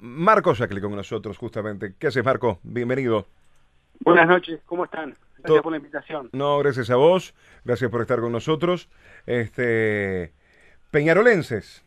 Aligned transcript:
Marco 0.00 0.54
Shackley 0.54 0.80
con 0.80 0.94
nosotros, 0.94 1.36
justamente. 1.38 1.94
¿Qué 1.98 2.08
haces, 2.08 2.24
Marco? 2.24 2.60
Bienvenido. 2.62 3.26
Buenas 4.00 4.28
noches, 4.28 4.60
¿cómo 4.66 4.84
están? 4.84 5.16
Gracias 5.38 5.62
por 5.62 5.72
la 5.72 5.78
invitación. 5.78 6.30
No, 6.32 6.58
gracias 6.58 6.90
a 6.90 6.96
vos, 6.96 7.34
gracias 7.64 7.90
por 7.90 8.00
estar 8.00 8.20
con 8.20 8.32
nosotros. 8.32 8.88
Este, 9.26 10.32
Peñarolenses. 10.90 11.84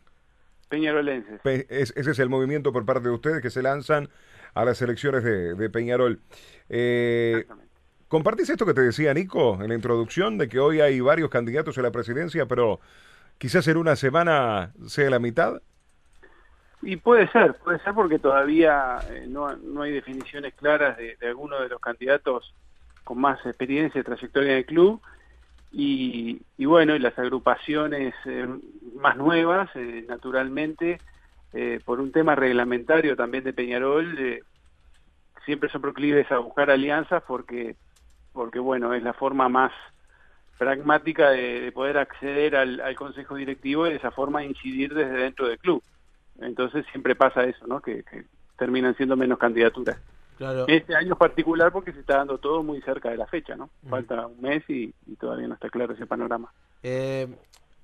Peñarolenses. 0.68 1.40
ese 1.44 2.10
es 2.10 2.18
el 2.18 2.28
movimiento 2.28 2.72
por 2.72 2.84
parte 2.86 3.08
de 3.08 3.14
ustedes 3.14 3.42
que 3.42 3.50
se 3.50 3.62
lanzan 3.62 4.08
a 4.54 4.64
las 4.64 4.80
elecciones 4.82 5.24
de, 5.24 5.70
Peñarol. 5.70 6.20
Eh, 6.68 7.46
¿Compartís 8.08 8.50
esto 8.50 8.66
que 8.66 8.74
te 8.74 8.82
decía 8.82 9.14
Nico 9.14 9.58
en 9.62 9.68
la 9.68 9.74
introducción 9.74 10.38
de 10.38 10.48
que 10.48 10.58
hoy 10.58 10.80
hay 10.80 11.00
varios 11.00 11.30
candidatos 11.30 11.78
a 11.78 11.82
la 11.82 11.90
presidencia, 11.90 12.46
pero 12.46 12.80
quizás 13.38 13.66
en 13.68 13.76
una 13.76 13.96
semana 13.96 14.72
sea 14.86 15.10
la 15.10 15.18
mitad? 15.18 15.62
Y 16.82 16.96
puede 16.96 17.28
ser, 17.28 17.54
puede 17.58 17.78
ser 17.78 17.94
porque 17.94 18.18
todavía 18.18 18.98
eh, 19.08 19.26
no, 19.28 19.48
hay 19.80 19.92
definiciones 19.92 20.52
claras 20.54 20.96
de, 20.96 21.16
alguno 21.22 21.60
de 21.60 21.68
los 21.68 21.80
candidatos 21.80 22.52
con 23.04 23.20
más 23.20 23.44
experiencia 23.46 24.00
y 24.00 24.04
trayectoria 24.04 24.52
en 24.52 24.58
el 24.58 24.66
club. 24.66 25.00
Y, 25.74 26.42
bueno, 26.58 26.94
y 26.94 26.98
las 26.98 27.18
agrupaciones 27.18 28.14
eh, 28.26 28.46
más 28.96 29.16
nuevas, 29.16 29.70
eh, 29.74 30.04
naturalmente, 30.06 30.98
por 31.84 32.00
un 32.00 32.12
tema 32.12 32.34
reglamentario 32.34 33.14
también 33.14 33.44
de 33.44 33.52
Peñarol, 33.52 34.42
siempre 35.44 35.68
son 35.68 35.82
proclives 35.82 36.30
a 36.32 36.38
buscar 36.38 36.70
alianzas 36.70 37.22
porque, 37.26 37.76
porque 38.32 38.58
bueno, 38.58 38.94
es 38.94 39.02
la 39.02 39.12
forma 39.12 39.50
más 39.50 39.70
pragmática 40.56 41.30
de, 41.30 41.70
poder 41.72 41.98
acceder 41.98 42.56
al, 42.56 42.80
al, 42.80 42.96
consejo 42.96 43.34
directivo 43.34 43.86
y 43.86 43.90
de 43.90 43.96
esa 43.96 44.10
forma 44.10 44.44
incidir 44.44 44.94
desde 44.94 45.12
dentro 45.12 45.46
del 45.46 45.58
club. 45.58 45.82
Entonces 46.40 46.84
siempre 46.90 47.14
pasa 47.14 47.44
eso, 47.44 47.66
¿no? 47.66 47.80
Que, 47.80 48.04
terminan 48.58 48.96
siendo 48.96 49.16
menos 49.16 49.38
candidaturas. 49.38 49.96
Claro. 50.38 50.66
Este 50.68 50.94
año 50.94 51.14
es 51.14 51.18
particular 51.18 51.72
porque 51.72 51.92
se 51.92 52.00
está 52.00 52.18
dando 52.18 52.38
todo 52.38 52.62
muy 52.62 52.80
cerca 52.82 53.10
de 53.10 53.16
la 53.16 53.26
fecha, 53.26 53.56
¿no? 53.56 53.70
Falta 53.88 54.26
un 54.26 54.40
mes 54.40 54.62
y, 54.68 54.92
todavía 55.18 55.48
no 55.48 55.54
está 55.54 55.68
claro 55.68 55.94
ese 55.94 56.06
panorama. 56.06 56.52
Eh, 56.82 57.28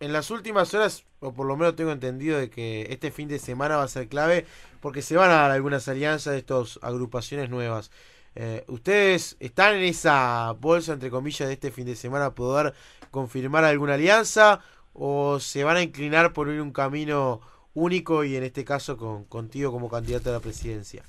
en 0.01 0.13
las 0.13 0.31
últimas 0.31 0.73
horas, 0.75 1.05
o 1.21 1.33
por 1.33 1.47
lo 1.47 1.57
menos 1.57 1.75
tengo 1.75 1.91
entendido 1.91 2.39
de 2.39 2.51
que 2.51 2.87
este 2.91 3.11
fin 3.11 3.29
de 3.29 3.39
semana 3.39 3.77
va 3.77 3.83
a 3.83 3.89
ser 3.89 4.09
clave 4.09 4.47
porque 4.81 5.03
se 5.03 5.17
van 5.17 5.31
a 5.31 5.35
dar 5.35 5.51
algunas 5.51 5.89
alianzas 5.89 6.35
de 6.35 6.39
estas 6.39 6.79
agrupaciones 6.83 7.51
nuevas. 7.51 7.91
Eh, 8.35 8.65
¿Ustedes 8.69 9.37
están 9.41 9.75
en 9.75 9.83
esa 9.83 10.53
bolsa, 10.61 10.93
entre 10.93 11.11
comillas, 11.11 11.49
de 11.49 11.55
este 11.55 11.73
fin 11.73 11.87
de 11.87 11.97
semana 11.97 12.27
a 12.27 12.35
poder 12.35 12.75
confirmar 13.11 13.65
alguna 13.65 13.95
alianza 13.95 14.61
o 14.93 15.41
se 15.41 15.65
van 15.65 15.77
a 15.77 15.83
inclinar 15.83 16.33
por 16.33 16.49
ir 16.49 16.61
un 16.61 16.73
camino 16.73 17.41
único 17.79 18.25
y 18.25 18.37
en 18.37 18.43
este 18.43 18.65
caso 18.65 18.97
con, 18.97 19.25
contigo 19.25 19.71
como 19.73 19.89
candidato 19.89 20.31
a 20.31 20.35
la 20.35 20.41
presidencia? 20.41 21.03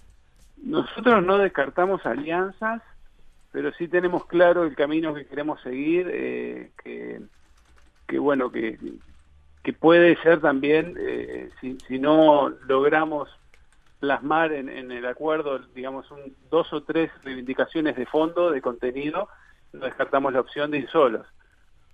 Nosotros 0.63 1.23
no 1.23 1.37
descartamos 1.37 2.05
alianzas, 2.05 2.81
pero 3.51 3.71
sí 3.73 3.87
tenemos 3.87 4.25
claro 4.25 4.63
el 4.63 4.75
camino 4.75 5.13
que 5.13 5.25
queremos 5.25 5.61
seguir, 5.61 6.09
eh, 6.11 6.71
que, 8.07 8.19
bueno, 8.19 8.51
que, 8.51 8.77
que 9.63 9.73
puede 9.73 10.15
ser 10.17 10.41
también, 10.41 10.95
eh, 10.99 11.49
si, 11.61 11.99
no 11.99 12.49
logramos 12.67 13.29
plasmar 13.99 14.53
en, 14.53 14.91
el 14.91 15.05
acuerdo, 15.05 15.59
digamos, 15.73 16.09
un, 16.11 16.35
dos 16.49 16.71
o 16.73 16.83
tres 16.83 17.11
reivindicaciones 17.23 17.95
de 17.95 18.05
fondo, 18.05 18.51
de 18.51 18.61
contenido, 18.61 19.27
no 19.73 19.85
descartamos 19.85 20.33
la 20.33 20.41
opción 20.41 20.71
de 20.71 20.79
ir 20.79 20.89
solos 20.89 21.25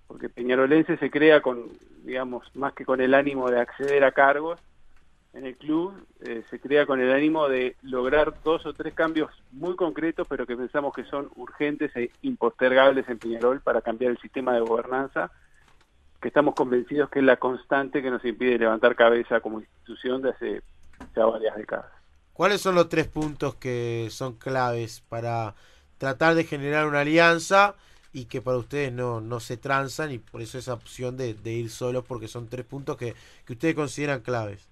porque 0.06 0.28
Peñarolense 0.28 0.96
se 0.98 1.10
crea 1.10 1.42
con, 1.42 1.68
digamos, 2.04 2.44
más 2.54 2.72
que 2.72 2.84
con 2.84 3.00
el 3.00 3.14
ánimo 3.14 3.50
de 3.50 3.60
acceder 3.60 4.04
a 4.04 4.12
cargos 4.12 4.60
en 5.36 5.44
el 5.44 5.56
club, 5.56 5.92
eh, 6.24 6.44
se 6.48 6.58
crea 6.58 6.86
con 6.86 6.98
el 6.98 7.12
ánimo 7.12 7.46
de 7.48 7.76
lograr 7.82 8.34
dos 8.42 8.64
o 8.64 8.72
tres 8.72 8.94
cambios 8.94 9.30
muy 9.52 9.76
concretos, 9.76 10.26
pero 10.28 10.46
que 10.46 10.56
pensamos 10.56 10.94
que 10.94 11.04
son 11.04 11.28
urgentes 11.36 11.94
e 11.94 12.10
impostergables 12.22 13.06
en 13.08 13.18
Peñarol 13.18 13.60
para 13.60 13.82
cambiar 13.82 14.12
el 14.12 14.18
sistema 14.18 14.54
de 14.54 14.60
gobernanza, 14.60 15.30
que 16.22 16.28
estamos 16.28 16.54
convencidos 16.54 17.10
que 17.10 17.18
es 17.18 17.24
la 17.24 17.36
constante 17.36 18.00
que 18.00 18.10
nos 18.10 18.24
impide 18.24 18.58
levantar 18.58 18.96
cabeza 18.96 19.40
como 19.40 19.60
institución 19.60 20.22
de 20.22 20.30
hace 20.30 20.62
ya 21.14 21.26
varias 21.26 21.54
décadas. 21.54 21.92
¿Cuáles 22.32 22.62
son 22.62 22.74
los 22.74 22.88
tres 22.88 23.06
puntos 23.06 23.56
que 23.56 24.08
son 24.10 24.36
claves 24.36 25.02
para 25.06 25.54
tratar 25.98 26.34
de 26.34 26.44
generar 26.44 26.86
una 26.86 27.00
alianza? 27.00 27.74
Y 28.16 28.24
que 28.24 28.40
para 28.40 28.56
ustedes 28.56 28.90
no, 28.94 29.20
no 29.20 29.40
se 29.40 29.58
transan 29.58 30.10
y 30.10 30.18
por 30.18 30.40
eso 30.40 30.56
esa 30.56 30.72
opción 30.72 31.18
de, 31.18 31.36
ir 31.44 31.68
solos 31.68 32.02
porque 32.08 32.28
son 32.28 32.48
tres 32.48 32.64
puntos 32.64 32.96
que, 32.96 33.14
ustedes 33.46 33.74
consideran 33.74 34.20
claves. 34.20 34.66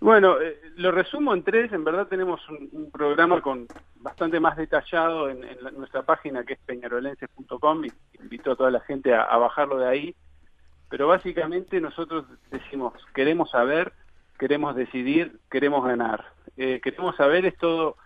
Bueno, 0.00 0.40
eh, 0.40 0.58
lo 0.76 0.92
resumo 0.92 1.34
en 1.34 1.42
tres, 1.42 1.70
en 1.74 1.84
verdad 1.84 2.06
tenemos 2.06 2.40
un, 2.48 2.90
programa 2.90 3.42
con 3.42 3.66
bastante 3.96 4.40
más 4.40 4.56
detallado 4.56 5.28
en, 5.28 5.44
nuestra 5.76 6.04
página 6.04 6.42
que 6.44 6.54
es 6.54 6.58
peñarolenses.com 6.64 7.84
y 7.84 7.92
invito 8.18 8.52
a 8.52 8.56
toda 8.56 8.70
la 8.70 8.80
gente 8.80 9.14
a, 9.14 9.36
bajarlo 9.36 9.76
de 9.76 9.88
ahí, 9.88 10.14
pero 10.88 11.06
básicamente 11.06 11.78
nosotros 11.82 12.24
decimos, 12.50 12.94
queremos 13.14 13.50
saber, 13.50 13.92
queremos 14.38 14.74
decidir, 14.74 15.38
queremos 15.50 15.84
ganar. 15.84 16.24
Eh, 16.56 16.80
queremos 16.82 17.14
saber 17.16 17.44
es 17.44 17.58
todo 17.58 17.98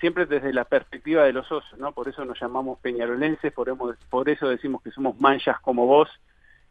siempre 0.00 0.26
desde 0.26 0.52
la 0.52 0.64
perspectiva 0.64 1.24
de 1.24 1.32
los 1.32 1.46
socios, 1.46 1.78
¿no? 1.78 1.92
Por 1.92 2.08
eso 2.08 2.24
nos 2.24 2.40
llamamos 2.40 2.78
peñarolenses, 2.80 3.52
por, 3.52 3.74
por 4.08 4.28
eso 4.28 4.48
decimos 4.48 4.82
que 4.82 4.90
somos 4.90 5.20
manchas 5.20 5.60
como 5.60 5.86
vos. 5.86 6.08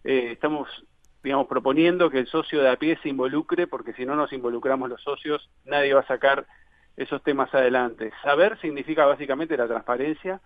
Eh, 0.03 0.31
estamos, 0.31 0.67
digamos, 1.23 1.47
proponiendo 1.47 2.09
que 2.09 2.19
el 2.19 2.27
socio 2.27 2.61
de 2.61 2.69
a 2.69 2.77
pie 2.77 2.97
se 3.01 3.09
involucre, 3.09 3.67
porque 3.67 3.93
si 3.93 4.05
no 4.05 4.15
nos 4.15 4.33
involucramos 4.33 4.89
los 4.89 5.01
socios, 5.01 5.49
nadie 5.65 5.93
va 5.93 6.01
a 6.01 6.07
sacar 6.07 6.45
esos 6.97 7.21
temas 7.23 7.53
adelante. 7.53 8.11
Saber 8.23 8.59
significa 8.59 9.05
básicamente 9.05 9.57
la 9.57 9.67
transparencia. 9.67 10.41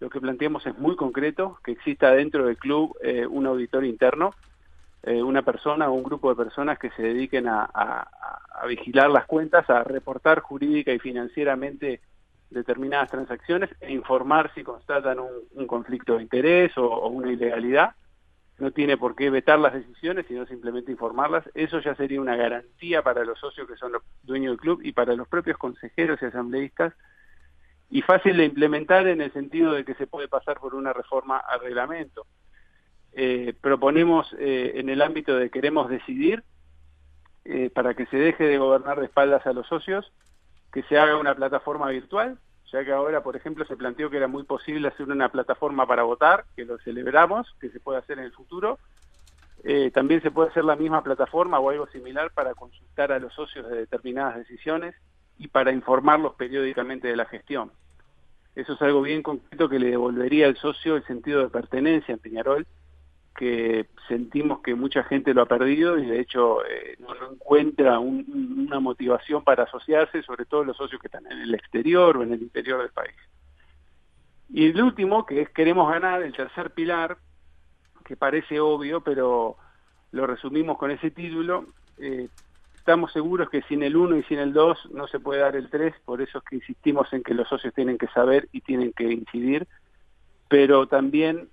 Lo 0.00 0.10
que 0.10 0.20
planteamos 0.20 0.66
es 0.66 0.76
muy 0.76 0.96
concreto, 0.96 1.58
que 1.64 1.72
exista 1.72 2.10
dentro 2.10 2.46
del 2.46 2.58
club 2.58 2.96
eh, 3.02 3.26
un 3.26 3.46
auditor 3.46 3.84
interno, 3.84 4.34
eh, 5.06 5.22
una 5.22 5.42
persona 5.42 5.90
o 5.90 5.92
un 5.92 6.02
grupo 6.02 6.30
de 6.30 6.44
personas 6.44 6.78
que 6.78 6.90
se 6.92 7.02
dediquen 7.02 7.46
a, 7.46 8.08
vigilar 8.66 9.10
las 9.10 9.26
cuentas, 9.26 9.68
a 9.68 9.84
reportar 9.84 10.40
jurídica 10.40 10.92
y 10.92 10.98
financieramente 10.98 12.00
determinadas 12.48 13.10
transacciones 13.10 13.68
e 13.80 13.92
informar 13.92 14.50
si 14.54 14.62
constatan 14.62 15.18
un, 15.18 15.66
conflicto 15.66 16.16
de 16.16 16.22
interés 16.22 16.72
o, 16.78 17.08
una 17.08 17.30
ilegalidad. 17.30 17.94
No 18.58 18.70
tiene 18.70 18.96
por 18.96 19.14
qué 19.14 19.28
vetar 19.28 19.58
las 19.58 19.74
decisiones, 19.74 20.24
sino 20.26 20.46
simplemente 20.46 20.92
informarlas. 20.92 21.44
Eso 21.54 21.80
ya 21.80 21.94
sería 21.96 22.20
una 22.20 22.36
garantía 22.36 23.02
para 23.02 23.24
los 23.24 23.38
socios 23.38 23.68
que 23.68 23.76
son 23.76 23.92
los 23.92 24.02
dueños 24.22 24.52
del 24.52 24.60
club 24.60 24.80
y 24.82 24.92
para 24.92 25.14
los 25.14 25.28
propios 25.28 25.58
consejeros 25.58 26.22
y 26.22 26.26
asambleístas 26.26 26.94
y 27.90 28.00
fácil 28.00 28.38
de 28.38 28.44
implementar 28.46 29.06
en 29.06 29.20
el 29.20 29.32
sentido 29.32 29.72
de 29.72 29.84
que 29.84 29.94
se 29.94 30.06
puede 30.06 30.28
pasar 30.28 30.60
por 30.60 30.74
una 30.74 30.94
reforma 30.94 31.36
al 31.36 31.60
reglamento. 31.60 32.26
Eh, 33.16 33.54
proponemos 33.60 34.34
eh, 34.40 34.72
en 34.74 34.88
el 34.88 35.00
ámbito 35.00 35.36
de 35.36 35.48
queremos 35.48 35.88
decidir, 35.88 36.42
eh, 37.44 37.70
para 37.70 37.94
que 37.94 38.06
se 38.06 38.16
deje 38.16 38.44
de 38.44 38.58
gobernar 38.58 38.98
de 38.98 39.06
espaldas 39.06 39.46
a 39.46 39.52
los 39.52 39.68
socios, 39.68 40.12
que 40.72 40.82
se 40.84 40.98
haga 40.98 41.16
una 41.16 41.34
plataforma 41.34 41.88
virtual, 41.90 42.38
ya 42.72 42.84
que 42.84 42.92
ahora, 42.92 43.22
por 43.22 43.36
ejemplo, 43.36 43.64
se 43.66 43.76
planteó 43.76 44.10
que 44.10 44.16
era 44.16 44.26
muy 44.26 44.42
posible 44.42 44.88
hacer 44.88 45.08
una 45.08 45.28
plataforma 45.28 45.86
para 45.86 46.02
votar, 46.02 46.44
que 46.56 46.64
lo 46.64 46.76
celebramos, 46.78 47.54
que 47.60 47.70
se 47.70 47.78
puede 47.78 47.98
hacer 47.98 48.18
en 48.18 48.24
el 48.24 48.32
futuro. 48.32 48.78
también 49.92 50.20
se 50.20 50.30
puede 50.30 50.50
hacer 50.50 50.64
la 50.64 50.76
misma 50.76 51.02
plataforma 51.02 51.60
o 51.60 51.70
algo 51.70 51.86
similar 51.86 52.32
para 52.32 52.54
consultar 52.54 53.12
a 53.12 53.18
los 53.20 53.32
socios 53.32 53.68
de 53.70 53.76
determinadas 53.76 54.36
decisiones 54.36 54.94
y 55.38 55.48
para 55.48 55.72
informarlos 55.72 56.34
periódicamente 56.34 57.08
de 57.08 57.16
la 57.16 57.26
gestión. 57.26 57.70
Eso 58.56 58.72
es 58.72 58.82
algo 58.82 59.02
bien 59.02 59.22
concreto 59.22 59.68
que 59.68 59.78
le 59.78 59.90
devolvería 59.90 60.46
al 60.46 60.56
socio 60.56 60.96
el 60.96 61.04
sentido 61.06 61.42
de 61.42 61.48
pertenencia 61.48 62.12
en 62.12 62.18
Peñarol 62.18 62.66
que 63.34 63.86
sentimos 64.08 64.60
que 64.60 64.74
mucha 64.74 65.02
gente 65.04 65.34
lo 65.34 65.42
ha 65.42 65.46
perdido 65.46 65.98
y 65.98 66.06
de 66.06 66.20
hecho 66.20 66.64
eh, 66.64 66.96
no, 67.00 67.14
encuentra 67.32 67.98
una 67.98 68.80
motivación 68.80 69.42
para 69.42 69.64
asociarse, 69.64 70.22
sobre 70.22 70.44
todo 70.44 70.64
los 70.64 70.76
socios 70.76 71.00
que 71.00 71.08
están 71.08 71.26
en 71.30 71.40
el 71.40 71.54
exterior 71.54 72.16
o 72.16 72.22
en 72.22 72.32
el 72.32 72.42
interior 72.42 72.80
del 72.80 72.90
país. 72.90 73.16
Y 74.50 74.66
el 74.66 74.80
último, 74.80 75.26
que 75.26 75.42
es 75.42 75.50
queremos 75.50 75.90
ganar, 75.90 76.22
el 76.22 76.32
tercer 76.32 76.70
pilar, 76.70 77.18
que 78.04 78.16
parece 78.16 78.60
obvio, 78.60 79.00
pero 79.00 79.56
lo 80.12 80.26
resumimos 80.26 80.78
con 80.78 80.90
ese 80.90 81.10
título, 81.10 81.66
eh, 81.98 82.28
estamos 82.76 83.12
seguros 83.12 83.48
que 83.48 83.62
sin 83.62 83.82
el 83.82 83.96
1 83.96 84.18
y 84.18 84.22
sin 84.24 84.38
el 84.38 84.52
2 84.52 84.90
no 84.92 85.08
se 85.08 85.18
puede 85.18 85.40
dar 85.40 85.56
el 85.56 85.70
3, 85.70 85.94
por 86.04 86.20
eso 86.20 86.38
es 86.38 86.44
que 86.44 86.56
insistimos 86.56 87.12
en 87.12 87.22
que 87.22 87.34
los 87.34 87.48
socios 87.48 87.74
tienen 87.74 87.98
que 87.98 88.06
saber 88.08 88.48
y 88.52 88.60
tienen 88.60 88.92
que 88.92 89.10
incidir, 89.10 89.66
pero 90.48 90.86
también 90.86 91.48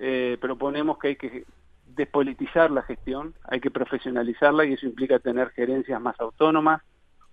eh, 0.00 0.38
proponemos 0.40 0.98
que 0.98 1.08
hay 1.08 1.16
que 1.16 1.44
despolitizar 1.86 2.70
la 2.70 2.82
gestión, 2.82 3.34
hay 3.44 3.60
que 3.60 3.70
profesionalizarla 3.70 4.64
y 4.64 4.74
eso 4.74 4.86
implica 4.86 5.18
tener 5.18 5.50
gerencias 5.50 6.00
más 6.00 6.18
autónomas, 6.20 6.82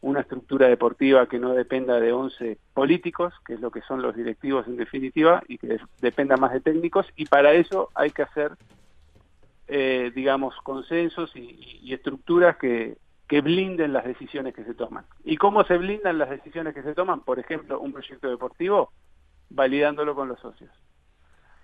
una 0.02 0.22
estructura 0.22 0.68
deportiva 0.68 1.28
que 1.28 1.40
no 1.40 1.54
dependa 1.54 2.00
de 2.00 2.12
11 2.12 2.58
políticos, 2.74 3.34
que 3.46 3.54
es 3.54 3.60
lo 3.60 3.72
que 3.72 3.82
son 3.82 4.02
los 4.02 4.16
directivos 4.16 4.68
en 4.68 4.78
definitiva, 4.78 5.44
y 5.48 5.58
que 5.58 5.80
dependa 6.02 6.38
más 6.38 6.54
de 6.54 6.62
técnicos, 6.62 7.08
y 7.16 7.26
para 7.26 7.54
eso 7.54 7.90
hay 7.96 8.12
que 8.12 8.24
hacer, 8.24 8.52
eh, 9.68 10.12
digamos, 10.14 10.56
consensos 10.64 11.36
y, 11.36 11.94
estructuras 11.94 12.58
que, 12.58 12.98
que 13.28 13.42
blinden 13.42 13.94
las 13.94 14.06
decisiones 14.06 14.54
que 14.54 14.64
se 14.64 14.74
toman. 14.74 15.06
¿Y 15.24 15.38
cómo 15.38 15.64
se 15.64 15.78
blindan 15.78 16.18
las 16.18 16.30
decisiones 16.30 16.74
que 16.74 16.84
se 16.84 16.94
toman? 16.94 17.22
Por 17.22 17.40
ejemplo, 17.40 17.80
un 17.80 17.94
proyecto 17.94 18.30
deportivo, 18.30 18.92
validándolo 19.50 20.14
con 20.14 20.28
los 20.28 20.40
socios. 20.40 20.72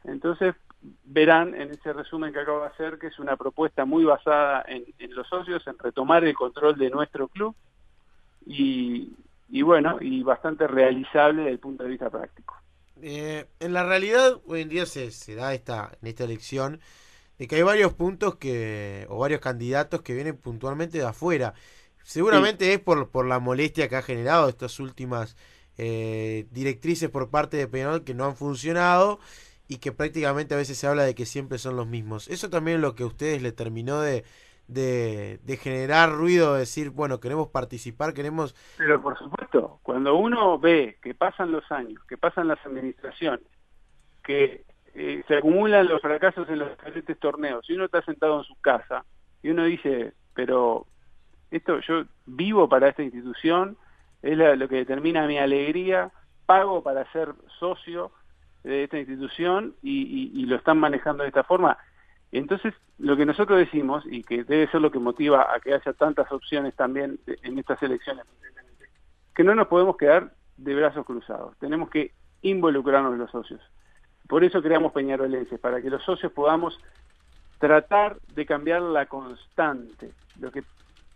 Entonces, 0.03 0.55
verán 1.03 1.53
en 1.53 1.71
ese 1.71 1.93
resumen 1.93 2.33
que 2.33 2.39
acabo 2.39 2.61
de 2.61 2.67
hacer 2.67 2.97
que 2.97 3.07
es 3.07 3.19
una 3.19 3.37
propuesta 3.37 3.85
muy 3.85 4.03
basada 4.03 4.63
en, 4.67 4.85
los 5.13 5.27
socios, 5.27 5.65
en 5.67 5.77
retomar 5.77 6.23
el 6.23 6.33
control 6.33 6.77
de 6.77 6.89
nuestro 6.89 7.27
club 7.27 7.55
y, 8.45 9.61
bueno, 9.61 9.97
y 10.01 10.23
bastante 10.23 10.67
realizable 10.67 11.41
desde 11.41 11.51
el 11.51 11.59
punto 11.59 11.83
de 11.83 11.89
vista 11.89 12.09
práctico. 12.09 12.55
Eh, 13.01 13.45
en 13.59 13.73
la 13.73 13.85
realidad, 13.85 14.39
hoy 14.45 14.61
en 14.61 14.69
día 14.69 14.85
se, 14.85 15.11
se 15.11 15.35
da 15.35 15.53
esta, 15.53 15.91
en 16.01 16.07
esta 16.07 16.23
elección 16.23 16.79
de 17.37 17.47
que 17.47 17.55
hay 17.55 17.63
varios 17.63 17.93
puntos 17.93 18.35
que, 18.35 19.05
o 19.09 19.19
varios 19.19 19.41
candidatos 19.41 20.01
que 20.01 20.13
vienen 20.13 20.37
puntualmente 20.37 20.97
de 20.97 21.05
afuera. 21.05 21.53
Seguramente 22.03 22.73
es 22.73 22.79
por, 22.79 23.09
por 23.09 23.27
la 23.27 23.39
molestia 23.39 23.87
que 23.87 23.95
ha 23.95 24.01
generado 24.01 24.49
estas 24.49 24.79
últimas 24.79 25.35
eh, 25.77 26.47
directrices 26.51 27.09
por 27.09 27.29
parte 27.29 27.57
de 27.57 27.67
Peñarol 27.67 28.03
que 28.03 28.13
no 28.13 28.25
han 28.25 28.35
funcionado 28.35 29.19
y 29.71 29.77
que 29.77 29.93
prácticamente 29.93 30.53
a 30.53 30.57
veces 30.57 30.77
se 30.77 30.85
habla 30.85 31.03
de 31.03 31.15
que 31.15 31.25
siempre 31.25 31.57
son 31.57 31.77
los 31.77 31.87
mismos. 31.87 32.27
Eso 32.27 32.49
también 32.49 32.75
es 32.75 32.81
lo 32.81 32.93
que 32.93 33.03
a 33.03 33.05
ustedes 33.05 33.41
le 33.41 33.53
terminó 33.53 34.01
de, 34.01 34.25
de, 34.67 35.39
generar 35.61 36.11
ruido, 36.11 36.55
de 36.55 36.59
decir, 36.59 36.89
bueno, 36.89 37.21
queremos 37.21 37.47
participar, 37.47 38.13
queremos... 38.13 38.53
Pero 38.77 39.01
por 39.01 39.17
supuesto, 39.17 39.79
cuando 39.81 40.15
uno 40.15 40.59
ve 40.59 40.97
que 41.01 41.13
pasan 41.13 41.53
los 41.53 41.71
años, 41.71 42.03
que 42.03 42.17
pasan 42.17 42.49
las 42.49 42.59
administraciones, 42.65 43.47
que 44.25 44.65
eh, 44.93 45.23
se 45.25 45.37
acumulan 45.37 45.87
los 45.87 46.01
fracasos 46.01 46.49
en 46.49 46.59
los 46.59 46.71
diferentes 46.71 47.17
torneos, 47.17 47.63
y 47.69 47.73
uno 47.73 47.85
está 47.85 48.01
sentado 48.01 48.39
en 48.39 48.43
su 48.43 48.59
casa, 48.59 49.05
y 49.41 49.51
uno 49.51 49.63
dice, 49.63 50.11
pero 50.33 50.85
esto 51.49 51.79
yo 51.79 52.03
vivo 52.25 52.67
para 52.67 52.89
esta 52.89 53.03
institución, 53.03 53.77
es 54.21 54.37
lo 54.37 54.67
que 54.67 54.75
determina 54.75 55.27
mi 55.27 55.37
alegría, 55.37 56.11
pago 56.45 56.83
para 56.83 57.09
ser 57.13 57.29
socio, 57.57 58.11
de 58.63 58.83
esta 58.83 58.99
institución 58.99 59.75
y, 59.81 60.45
lo 60.45 60.55
están 60.55 60.79
manejando 60.79 61.23
de 61.23 61.29
esta 61.29 61.43
forma. 61.43 61.77
Entonces, 62.31 62.73
lo 62.97 63.17
que 63.17 63.25
nosotros 63.25 63.59
decimos, 63.59 64.03
y 64.05 64.23
que 64.23 64.43
debe 64.43 64.67
ser 64.67 64.81
lo 64.81 64.91
que 64.91 64.99
motiva 64.99 65.53
a 65.53 65.59
que 65.59 65.73
haya 65.73 65.93
tantas 65.93 66.31
opciones 66.31 66.75
también 66.75 67.19
en 67.43 67.59
estas 67.59 67.81
elecciones, 67.83 68.25
que 69.35 69.43
no 69.43 69.55
nos 69.55 69.67
podemos 69.67 69.97
quedar 69.97 70.31
de 70.57 70.75
brazos 70.75 71.05
cruzados, 71.05 71.57
tenemos 71.59 71.89
que 71.89 72.11
involucrarnos 72.41 73.17
los 73.17 73.31
socios. 73.31 73.61
Por 74.27 74.43
eso 74.43 74.61
creamos 74.61 74.93
Peñarolenses, 74.93 75.59
para 75.59 75.81
que 75.81 75.89
los 75.89 76.03
socios 76.03 76.31
podamos 76.31 76.79
tratar 77.59 78.17
de 78.33 78.45
cambiar 78.45 78.81
la 78.81 79.05
constante, 79.05 80.11
lo 80.39 80.51
que 80.51 80.63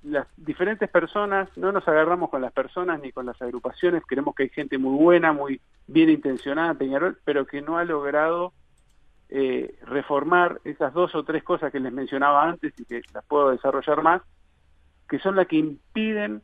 las 0.06 0.28
diferentes 0.38 0.90
personas, 0.90 1.50
no 1.58 1.72
nos 1.72 1.88
agarramos 1.88 2.30
con 2.30 2.42
las 2.42 2.52
personas 2.52 3.00
ni 3.02 3.12
con 3.12 3.26
las 3.26 3.42
agrupaciones, 3.42 4.04
creemos 4.06 4.36
que 4.36 4.44
hay 4.44 4.50
gente 4.50 4.78
muy 4.78 4.96
buena, 4.98 5.34
muy 5.34 5.60
bien 5.88 6.10
intencionada 6.10 6.72
en 6.72 6.78
Peñarol, 6.78 7.18
pero 7.26 7.46
que 7.46 7.62
no 7.62 7.78
ha 7.78 7.86
logrado 7.86 8.54
eh, 9.30 9.78
reformar 9.84 10.62
esas 10.64 10.94
dos 10.94 11.16
o 11.16 11.24
tres 11.24 11.44
cosas 11.44 11.72
que 11.72 11.80
les 11.80 11.92
mencionaba 11.92 12.48
antes 12.48 12.74
y 12.80 12.86
que 12.86 13.02
las 13.14 13.26
puedo 13.26 13.50
desarrollar 13.50 14.04
más, 14.04 14.22
que 15.10 15.20
son 15.20 15.36
las 15.36 15.48
que 15.48 15.58
impiden 15.58 16.42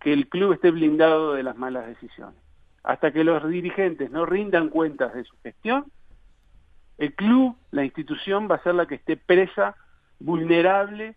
que 0.00 0.12
el 0.12 0.28
club 0.28 0.52
esté 0.52 0.70
blindado 0.70 1.34
de 1.34 1.42
las 1.42 1.56
malas 1.56 1.86
decisiones. 1.86 2.40
Hasta 2.82 3.12
que 3.12 3.24
los 3.24 3.46
dirigentes 3.48 4.10
no 4.10 4.26
rindan 4.26 4.68
cuentas 4.68 5.14
de 5.14 5.24
su 5.24 5.36
gestión, 5.42 5.84
el 6.98 7.14
club, 7.14 7.56
la 7.70 7.84
institución 7.84 8.46
va 8.50 8.56
a 8.56 8.62
ser 8.62 8.74
la 8.74 8.86
que 8.86 8.96
esté 8.96 9.16
presa, 9.16 9.74
vulnerable 10.18 11.16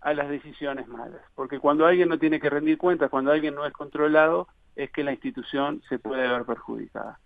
a 0.00 0.14
las 0.14 0.28
decisiones 0.28 0.88
malas. 0.88 1.20
Porque 1.34 1.58
cuando 1.58 1.86
alguien 1.86 2.08
no 2.08 2.18
tiene 2.18 2.40
que 2.40 2.50
rendir 2.50 2.78
cuentas, 2.78 3.10
cuando 3.10 3.32
alguien 3.32 3.54
no 3.54 3.66
es 3.66 3.72
controlado, 3.72 4.48
es 4.76 4.90
que 4.90 5.02
la 5.02 5.12
institución 5.12 5.82
se 5.88 5.98
puede 5.98 6.28
ver 6.28 6.44
perjudicada. 6.44 7.18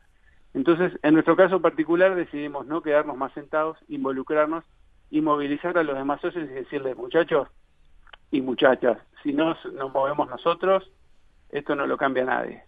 Entonces, 0.54 0.92
en 1.02 1.14
nuestro 1.14 1.36
caso 1.36 1.60
particular 1.60 2.14
decidimos 2.14 2.66
no 2.66 2.82
quedarnos 2.82 3.16
más 3.16 3.32
sentados, 3.32 3.78
involucrarnos 3.88 4.64
y 5.10 5.20
movilizar 5.20 5.76
a 5.78 5.82
los 5.82 5.96
demás 5.96 6.20
socios 6.20 6.44
y 6.44 6.52
decirles, 6.52 6.96
muchachos 6.96 7.48
y 8.30 8.40
muchachas, 8.40 8.98
si 9.22 9.32
no 9.32 9.56
nos 9.72 9.92
movemos 9.92 10.28
nosotros, 10.28 10.90
esto 11.50 11.74
no 11.74 11.86
lo 11.86 11.96
cambia 11.96 12.24
nadie. 12.24 12.64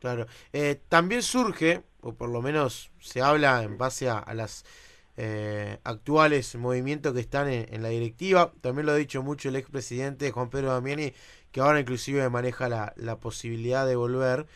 Claro. 0.00 0.26
Eh, 0.52 0.80
también 0.88 1.22
surge, 1.22 1.82
o 2.00 2.14
por 2.14 2.28
lo 2.28 2.42
menos 2.42 2.90
se 3.00 3.22
habla 3.22 3.62
en 3.62 3.78
base 3.78 4.08
a 4.10 4.34
las 4.34 4.64
eh, 5.16 5.78
actuales 5.84 6.54
movimientos 6.56 7.14
que 7.14 7.20
están 7.20 7.48
en, 7.48 7.82
la 7.82 7.88
directiva. 7.88 8.52
También 8.60 8.86
lo 8.86 8.92
ha 8.92 8.96
dicho 8.96 9.22
mucho 9.22 9.48
el 9.48 9.56
expresidente 9.56 10.30
Juan 10.30 10.50
Pedro 10.50 10.72
Damiani, 10.72 11.12
que 11.52 11.60
ahora 11.60 11.80
inclusive 11.80 12.28
maneja 12.28 12.68
la, 12.68 13.18
posibilidad 13.18 13.86
de 13.86 13.96
volver. 13.96 14.46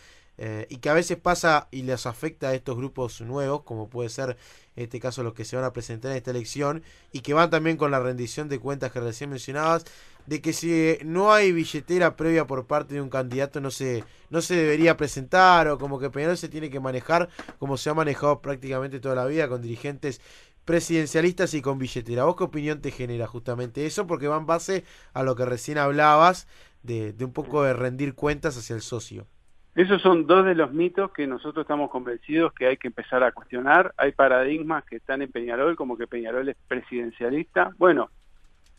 Eh, 0.42 0.66
y 0.70 0.78
que 0.78 0.88
a 0.88 0.94
veces 0.94 1.18
pasa 1.18 1.68
y 1.70 1.82
les 1.82 2.06
afecta 2.06 2.48
a 2.48 2.54
estos 2.54 2.74
grupos 2.74 3.20
nuevos, 3.20 3.62
como 3.62 3.90
puede 3.90 4.08
ser 4.08 4.38
en 4.76 4.84
este 4.84 4.98
caso 4.98 5.22
los 5.22 5.34
que 5.34 5.44
se 5.44 5.54
van 5.56 5.66
a 5.66 5.72
presentar 5.74 6.12
en 6.12 6.16
esta 6.16 6.30
elección, 6.30 6.82
y 7.12 7.20
que 7.20 7.34
van 7.34 7.50
también 7.50 7.76
con 7.76 7.90
la 7.90 8.00
rendición 8.00 8.48
de 8.48 8.58
cuentas 8.58 8.90
que 8.90 9.00
recién 9.00 9.28
mencionabas, 9.28 9.84
de 10.26 10.40
que 10.40 10.52
si 10.52 10.98
no 11.04 11.32
hay 11.32 11.52
billetera 11.52 12.16
previa 12.16 12.46
por 12.46 12.66
parte 12.66 12.94
de 12.94 13.00
un 13.00 13.10
candidato 13.10 13.60
no 13.60 13.70
se, 13.70 14.04
no 14.30 14.40
se 14.40 14.54
debería 14.54 14.96
presentar, 14.96 15.68
o 15.68 15.78
como 15.78 15.98
que 15.98 16.10
Peñarol 16.10 16.38
se 16.38 16.48
tiene 16.48 16.70
que 16.70 16.80
manejar 16.80 17.28
como 17.58 17.76
se 17.76 17.90
ha 17.90 17.94
manejado 17.94 18.40
prácticamente 18.40 19.00
toda 19.00 19.14
la 19.14 19.26
vida, 19.26 19.48
con 19.48 19.60
dirigentes 19.60 20.20
presidencialistas 20.64 21.54
y 21.54 21.62
con 21.62 21.78
billetera. 21.78 22.24
¿Vos 22.24 22.36
qué 22.36 22.44
opinión 22.44 22.80
te 22.80 22.90
genera 22.90 23.26
justamente 23.26 23.86
eso? 23.86 24.06
Porque 24.06 24.28
va 24.28 24.36
en 24.36 24.46
base 24.46 24.84
a 25.14 25.22
lo 25.22 25.34
que 25.36 25.44
recién 25.44 25.78
hablabas 25.78 26.46
de, 26.82 27.14
un 27.20 27.32
poco 27.32 27.62
de 27.62 27.74
rendir 27.74 28.14
cuentas 28.14 28.56
hacia 28.56 28.76
el 28.76 28.82
socio. 28.82 29.26
Esos 29.74 30.02
son 30.02 30.26
dos 30.26 30.44
de 30.44 30.54
los 30.54 30.72
mitos 30.72 31.12
que 31.12 31.26
nosotros 31.26 31.64
estamos 31.64 31.90
convencidos 31.90 32.52
que 32.52 32.66
hay 32.66 32.76
que 32.76 32.88
empezar 32.88 33.22
a 33.22 33.32
cuestionar. 33.32 33.94
Hay 33.96 34.12
paradigmas 34.12 34.84
que 34.84 34.96
están 34.96 35.22
en 35.22 35.30
Peñarol, 35.30 35.76
como 35.76 35.96
que 35.96 36.06
Peñarol 36.06 36.48
es 36.48 36.56
presidencialista. 36.66 37.70
Bueno, 37.78 38.10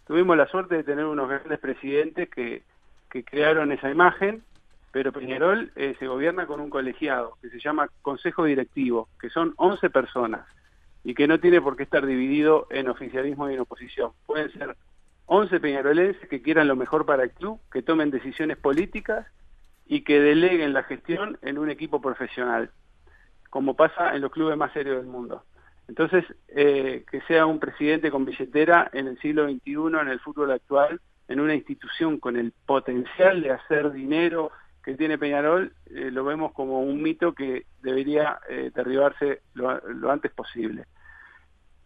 tuvimos 0.06 0.36
la 0.36 0.48
suerte 0.48 0.76
de 0.76 0.84
tener 0.84 1.06
unos 1.06 1.30
grandes 1.30 1.60
presidentes 1.60 2.30
que, 2.30 2.64
que 3.10 3.24
crearon 3.24 3.72
esa 3.72 3.90
imagen, 3.90 4.44
pero 4.92 5.14
Peñarol 5.14 5.72
eh, 5.78 5.96
se 5.98 6.08
gobierna 6.08 6.46
con 6.46 6.60
un 6.60 6.70
colegiado 6.70 7.38
que 7.42 7.50
se 7.50 7.60
llama 7.60 7.90
Consejo 8.02 8.44
Directivo, 8.44 9.08
que 9.20 9.30
son 9.30 9.54
11 9.56 9.90
personas 9.90 10.46
y 11.04 11.14
que 11.14 11.28
no 11.28 11.40
tiene 11.40 11.62
por 11.62 11.76
qué 11.76 11.84
estar 11.84 12.06
dividido 12.06 12.68
en 12.70 12.90
oficialismo 12.90 13.50
y 13.50 13.56
en 13.56 13.62
oposición. 13.62 14.12
Pueden 14.26 14.52
ser 14.54 14.76
11 15.26 15.60
peñarolenses 15.60 16.28
que 16.30 16.42
quieran 16.42 16.68
lo 16.68 16.76
mejor 16.76 17.06
para 17.06 17.24
el 17.24 17.32
club, 17.32 17.60
que 17.72 17.82
tomen 17.82 18.12
decisiones 18.12 18.58
políticas 18.58 19.26
y 19.86 20.04
que 20.04 20.20
deleguen 20.20 20.74
la 20.74 20.84
gestión 20.84 21.38
en 21.42 21.58
un 21.58 21.70
equipo 21.70 22.02
profesional, 22.02 22.72
como 23.50 23.76
pasa 23.76 24.16
en 24.16 24.22
los 24.22 24.32
clubes 24.32 24.58
más 24.58 24.74
serios 24.74 24.98
del 24.98 25.08
mundo. 25.08 25.44
Entonces, 25.88 26.24
eh, 26.50 27.04
que 27.10 27.22
sea 27.22 27.46
un 27.46 27.60
presidente 27.60 28.12
con 28.12 28.26
billetera 28.26 28.90
en 28.94 29.08
el 29.08 29.20
siglo 29.20 29.50
XXI, 29.50 30.00
en 30.02 30.08
el 30.08 30.20
fútbol 30.20 30.52
actual, 30.52 31.02
en 31.28 31.40
una 31.40 31.56
institución 31.56 32.20
con 32.20 32.38
el 32.38 32.54
potencial 32.66 33.42
de 33.42 33.52
hacer 33.52 33.92
dinero 33.92 34.52
que 34.84 34.96
tiene 34.96 35.18
Peñarol, 35.18 35.74
eh, 35.88 36.10
lo 36.12 36.24
vemos 36.24 36.54
como 36.54 36.82
un 36.82 37.02
mito 37.02 37.34
que 37.34 37.66
debería 37.82 38.40
eh, 38.50 38.72
derribarse 38.74 39.42
lo, 39.54 39.70
antes 40.12 40.32
posible. 40.32 40.86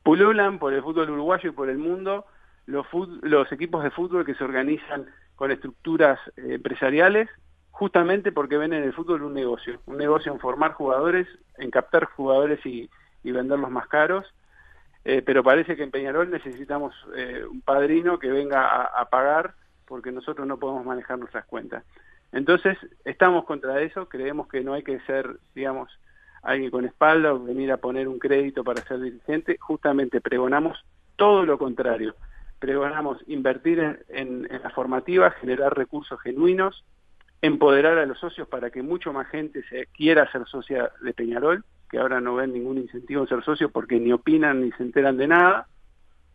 Pululan 0.04 0.60
por 0.60 0.74
el 0.74 0.82
fútbol 0.82 1.10
uruguayo 1.10 1.50
y 1.50 1.54
por 1.54 1.70
el 1.70 1.78
mundo 1.78 2.26
los, 2.66 3.52
equipos 3.52 3.84
de 3.84 3.92
fútbol 3.92 4.26
que 4.26 4.36
se 4.36 4.44
organizan 4.44 5.08
con 5.36 5.52
estructuras 5.52 6.20
eh, 6.38 6.56
empresariales, 6.56 7.30
justamente 7.72 8.32
porque 8.32 8.58
ven 8.58 8.74
en 8.74 8.84
el 8.84 8.94
fútbol 8.94 9.24
un 9.24 9.34
negocio, 9.34 9.82
un 9.86 9.98
negocio 9.98 10.32
en 10.32 10.40
formar 10.40 10.74
jugadores, 10.74 11.28
en 11.58 11.72
captar 11.72 12.06
jugadores 12.06 12.66
y, 12.66 12.90
venderlos 13.24 13.72
más 13.72 13.88
caros, 13.88 14.32
pero 15.04 15.44
parece 15.44 15.76
que 15.76 15.82
en 15.82 15.90
Peñarol 15.90 16.30
necesitamos 16.30 16.94
un 17.50 17.60
padrino 17.62 18.20
que 18.20 18.30
venga 18.30 18.68
a, 18.68 18.84
a 19.02 19.10
pagar 19.10 19.56
porque 19.88 20.12
nosotros 20.12 20.46
no 20.46 20.58
podemos 20.58 20.86
manejar 20.86 21.18
nuestras 21.18 21.46
cuentas. 21.46 21.84
Entonces, 22.32 22.78
estamos 23.06 23.46
contra 23.46 23.82
eso, 23.82 24.10
creemos 24.10 24.48
que 24.48 24.62
no 24.62 24.74
hay 24.74 24.84
que 24.84 25.00
ser, 25.02 25.38
digamos, 25.54 25.90
alguien 26.46 26.70
con 26.70 26.86
espalda 26.86 27.34
o 27.34 27.44
venir 27.44 27.72
a 27.72 27.78
poner 27.78 28.08
un 28.08 28.20
crédito 28.20 28.64
para 28.64 28.84
ser 28.84 29.02
dirigente, 29.02 29.58
justamente 29.60 30.22
pregonamos 30.22 30.78
todo 31.16 31.46
lo 31.46 31.58
contrario. 31.58 32.16
Pregonamos 32.60 33.18
invertir 33.28 34.06
en, 34.10 34.44
la 34.44 34.70
formativa, 34.70 35.32
generar 35.32 35.76
recursos 35.76 36.20
genuinos, 36.22 36.84
empoderar 37.42 37.98
a 37.98 38.06
los 38.06 38.20
socios 38.20 38.48
para 38.48 38.70
que 38.70 38.82
mucho 38.82 39.12
más 39.12 39.28
gente 39.28 39.64
se 39.70 39.88
quiera 39.88 40.32
ser 40.32 40.46
socia 40.46 40.92
de 41.02 41.14
Peñarol, 41.14 41.64
que 41.90 41.98
ahora 41.98 42.22
no 42.22 42.36
ven 42.36 42.54
ningún 42.54 42.78
incentivo 42.78 43.22
en 43.22 43.28
ser 43.28 43.44
socio 43.44 43.70
porque 43.70 44.00
ni 44.00 44.12
opinan 44.12 44.62
ni 44.62 44.72
se 44.74 44.84
enteran 44.84 45.18
de 45.18 45.28
nada, 45.28 45.68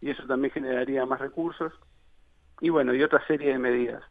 y 0.01 0.11
eso 0.11 0.25
también 0.27 0.53
generaría 0.53 1.07
más 1.07 1.21
recursos, 1.21 1.73
y 2.61 2.69
bueno, 2.69 2.95
y 2.95 3.03
otra 3.03 3.25
serie 3.27 3.53
de 3.53 3.59
medidas. 3.59 4.03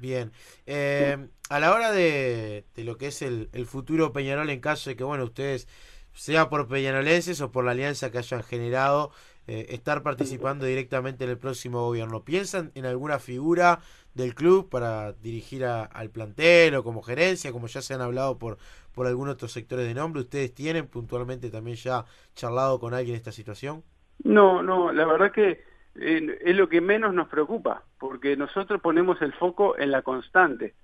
Bien. 0.00 0.32
Eh, 0.66 1.28
a 1.50 1.60
la 1.60 1.74
hora 1.74 1.92
de, 1.92 2.64
lo 2.76 2.96
que 2.96 3.08
es 3.08 3.22
el, 3.22 3.48
futuro 3.66 4.12
Peñarol, 4.12 4.50
en 4.50 4.60
caso 4.60 4.90
de 4.90 4.96
que, 4.96 5.04
bueno, 5.04 5.24
ustedes, 5.24 5.68
sea 6.12 6.48
por 6.48 6.66
peñarolenses 6.68 7.40
o 7.40 7.52
por 7.52 7.64
la 7.64 7.72
alianza 7.72 8.10
que 8.10 8.18
hayan 8.18 8.42
generado, 8.42 9.12
eh, 9.46 9.66
estar 9.70 10.02
participando 10.02 10.64
directamente 10.64 11.24
en 11.24 11.30
el 11.30 11.38
próximo 11.38 11.84
gobierno. 11.84 12.24
¿Piensan 12.24 12.72
en 12.74 12.86
alguna 12.86 13.18
figura 13.18 13.80
del 14.14 14.34
club 14.34 14.68
para 14.68 15.12
dirigir 15.12 15.64
al 15.64 16.10
plantel 16.10 16.74
o 16.76 16.84
como 16.84 17.02
gerencia, 17.02 17.52
como 17.52 17.66
ya 17.66 17.82
se 17.82 17.94
han 17.94 18.00
hablado 18.00 18.38
por, 18.38 18.58
por 18.92 19.06
algunos 19.06 19.34
otros 19.34 19.52
sectores 19.52 19.86
de 19.86 19.94
nombre? 19.94 20.22
¿Ustedes 20.22 20.54
tienen 20.54 20.86
puntualmente 20.86 21.50
también 21.50 21.76
ya 21.76 22.04
charlado 22.34 22.80
con 22.80 22.94
alguien 22.94 23.16
esta 23.16 23.32
situación? 23.32 23.82
No, 24.22 24.62
no, 24.62 24.92
la 24.92 25.06
verdad 25.06 25.32
que 25.32 25.69
eh, 25.96 26.38
es 26.42 26.56
lo 26.56 26.68
que 26.68 26.80
menos 26.80 27.14
nos 27.14 27.28
preocupa, 27.28 27.82
porque 27.98 28.36
nosotros 28.36 28.80
ponemos 28.80 29.20
el 29.22 29.32
foco 29.32 29.78
en 29.78 29.90
la 29.90 30.02
constante. 30.02 30.74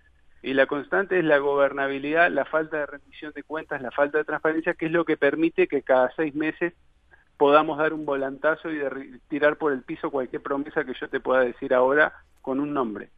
Y 0.43 0.55
la 0.55 0.67
constante 0.67 1.19
es 1.19 1.25
la 1.25 1.39
gobernabilidad, 1.39 2.31
la 2.31 2.45
falta 2.45 2.79
de 2.79 2.87
rendición 2.87 3.33
de 3.35 3.43
cuentas, 3.43 3.83
la 3.83 3.91
falta 3.91 4.19
de 4.19 4.25
transparencia, 4.25 4.75
que 4.75 4.87
es 4.87 4.93
lo 4.93 5.05
que 5.05 5.17
permite 5.17 5.67
que 5.67 5.83
cada 5.83 6.13
seis 6.15 6.35
meses 6.35 6.75
podamos 7.37 7.79
dar 7.79 7.93
un 7.93 8.07
volantazo 8.07 8.71
y 8.71 8.81
tirar 9.29 9.57
por 9.57 9.73
el 9.73 9.83
piso 9.83 10.11
cualquier 10.11 10.43
promesa 10.43 10.85
que 10.85 10.95
yo 10.95 11.09
te 11.09 11.21
pueda 11.21 11.41
decir 11.41 11.75
ahora 11.75 12.13
con 12.43 12.61
un 12.61 12.73
nombre. 12.73 13.11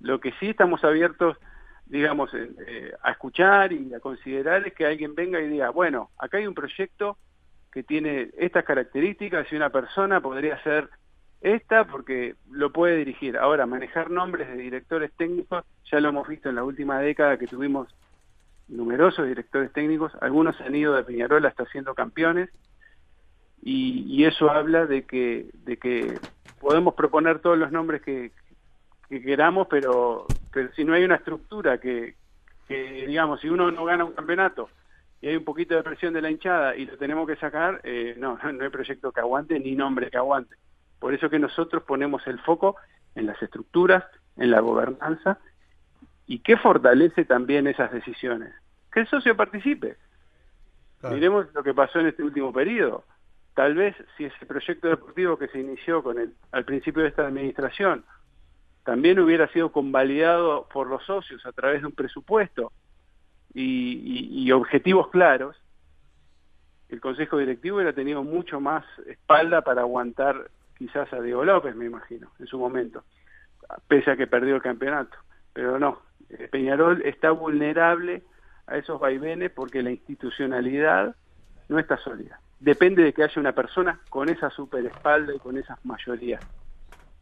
Lo 0.00 0.20
que 0.20 0.32
sí 0.40 0.50
estamos 0.50 0.84
abiertos, 0.84 1.36
digamos, 1.86 2.30
eh, 2.34 2.92
a 3.02 3.12
escuchar 3.12 3.72
y 3.72 3.94
a 3.94 4.00
considerar 4.00 4.66
es 4.66 4.74
que 4.74 4.86
alguien 4.86 5.14
venga 5.14 5.40
y 5.40 5.48
diga, 5.48 5.70
bueno, 5.70 6.10
acá 6.18 6.38
hay 6.38 6.46
un 6.46 6.54
proyecto 6.54 7.18
que 7.72 7.82
tiene 7.82 8.30
estas 8.38 8.64
características 8.64 9.46
y 9.52 9.56
una 9.56 9.70
persona 9.70 10.20
podría 10.20 10.60
ser 10.62 10.88
esta 11.40 11.84
porque 11.86 12.34
lo 12.50 12.72
puede 12.72 12.96
dirigir. 12.96 13.36
Ahora, 13.36 13.66
manejar 13.66 14.10
nombres 14.10 14.48
de 14.48 14.56
directores 14.56 15.12
técnicos, 15.16 15.64
ya 15.90 16.00
lo 16.00 16.08
hemos 16.08 16.26
visto 16.26 16.48
en 16.48 16.56
la 16.56 16.64
última 16.64 16.98
década 17.00 17.38
que 17.38 17.46
tuvimos 17.46 17.88
numerosos 18.68 19.26
directores 19.26 19.72
técnicos, 19.72 20.12
algunos 20.20 20.60
han 20.60 20.74
ido 20.74 20.94
de 20.94 21.04
Peñarol 21.04 21.46
hasta 21.46 21.66
siendo 21.66 21.94
campeones, 21.94 22.50
y, 23.62 24.24
eso 24.24 24.50
habla 24.50 24.86
de 24.86 25.02
que, 25.02 25.50
de 25.64 25.76
que 25.76 26.18
podemos 26.60 26.94
proponer 26.94 27.40
todos 27.40 27.58
los 27.58 27.72
nombres 27.72 28.00
que, 28.02 28.30
queramos, 29.08 29.66
pero, 29.68 30.26
pero 30.52 30.72
si 30.74 30.84
no 30.84 30.94
hay 30.94 31.04
una 31.04 31.16
estructura 31.16 31.78
que, 31.78 32.14
digamos, 32.68 33.40
si 33.40 33.48
uno 33.48 33.70
no 33.72 33.84
gana 33.84 34.04
un 34.04 34.12
campeonato 34.12 34.68
y 35.20 35.28
hay 35.28 35.36
un 35.36 35.44
poquito 35.44 35.74
de 35.74 35.82
presión 35.82 36.12
de 36.12 36.22
la 36.22 36.30
hinchada 36.30 36.76
y 36.76 36.86
lo 36.86 36.96
tenemos 36.96 37.26
que 37.26 37.36
sacar, 37.36 37.80
eh, 37.82 38.14
no, 38.18 38.38
no 38.52 38.64
hay 38.64 38.70
proyecto 38.70 39.10
que 39.10 39.20
aguante 39.20 39.58
ni 39.58 39.74
nombre 39.74 40.10
que 40.10 40.16
aguante. 40.16 40.54
Por 40.98 41.14
eso 41.14 41.30
que 41.30 41.38
nosotros 41.38 41.82
ponemos 41.82 42.26
el 42.26 42.38
foco 42.40 42.76
en 43.14 43.26
las 43.26 43.40
estructuras, 43.42 44.04
en 44.36 44.50
la 44.50 44.60
gobernanza, 44.60 45.38
y 46.26 46.40
que 46.40 46.56
fortalece 46.56 47.24
también 47.24 47.66
esas 47.66 47.92
decisiones. 47.92 48.52
Que 48.92 49.00
el 49.00 49.08
socio 49.08 49.36
participe. 49.36 49.96
Miremos 51.10 51.46
lo 51.54 51.62
que 51.62 51.74
pasó 51.74 52.00
en 52.00 52.06
este 52.06 52.22
último 52.22 52.52
periodo 52.52 53.04
Tal 53.56 53.74
vez 53.74 53.96
si 54.18 54.26
ese 54.26 54.44
proyecto 54.44 54.86
deportivo 54.86 55.38
que 55.38 55.48
se 55.48 55.58
inició 55.58 56.02
con 56.02 56.18
el, 56.18 56.34
al 56.52 56.66
principio 56.66 57.02
de 57.02 57.08
esta 57.08 57.26
administración 57.26 58.04
también 58.84 59.18
hubiera 59.18 59.48
sido 59.48 59.72
convalidado 59.72 60.68
por 60.70 60.88
los 60.88 61.02
socios 61.04 61.44
a 61.46 61.52
través 61.52 61.80
de 61.80 61.86
un 61.86 61.94
presupuesto 61.94 62.70
y, 63.54 64.52
objetivos 64.52 65.08
claros, 65.08 65.56
el 66.90 67.00
Consejo 67.00 67.38
Directivo 67.38 67.76
hubiera 67.76 67.94
tenido 67.94 68.22
mucho 68.22 68.60
más 68.60 68.84
espalda 69.06 69.62
para 69.62 69.80
aguantar 69.80 70.50
quizás 70.76 71.12
a 71.12 71.20
Diego 71.20 71.44
López, 71.44 71.74
me 71.74 71.86
imagino, 71.86 72.30
en 72.38 72.46
su 72.46 72.58
momento, 72.58 73.04
pese 73.88 74.10
a 74.10 74.16
que 74.16 74.26
perdió 74.26 74.56
el 74.56 74.62
campeonato. 74.62 75.16
Pero 75.52 75.78
no, 75.78 76.02
eh, 76.28 76.48
Peñarol 76.50 77.02
está 77.02 77.30
vulnerable 77.30 78.22
a 78.66 78.76
esos 78.76 79.00
vaivenes 79.00 79.50
porque 79.50 79.82
la 79.82 79.90
institucionalidad 79.90 81.14
no 81.68 81.78
está 81.78 81.96
sólida 81.96 82.40
depende 82.60 83.02
de 83.02 83.12
que 83.12 83.22
haya 83.22 83.40
una 83.40 83.52
persona 83.52 84.00
con 84.08 84.28
esa 84.28 84.50
superespalda 84.50 85.34
y 85.34 85.38
con 85.38 85.56
esas 85.58 85.82
mayorías. 85.84 86.44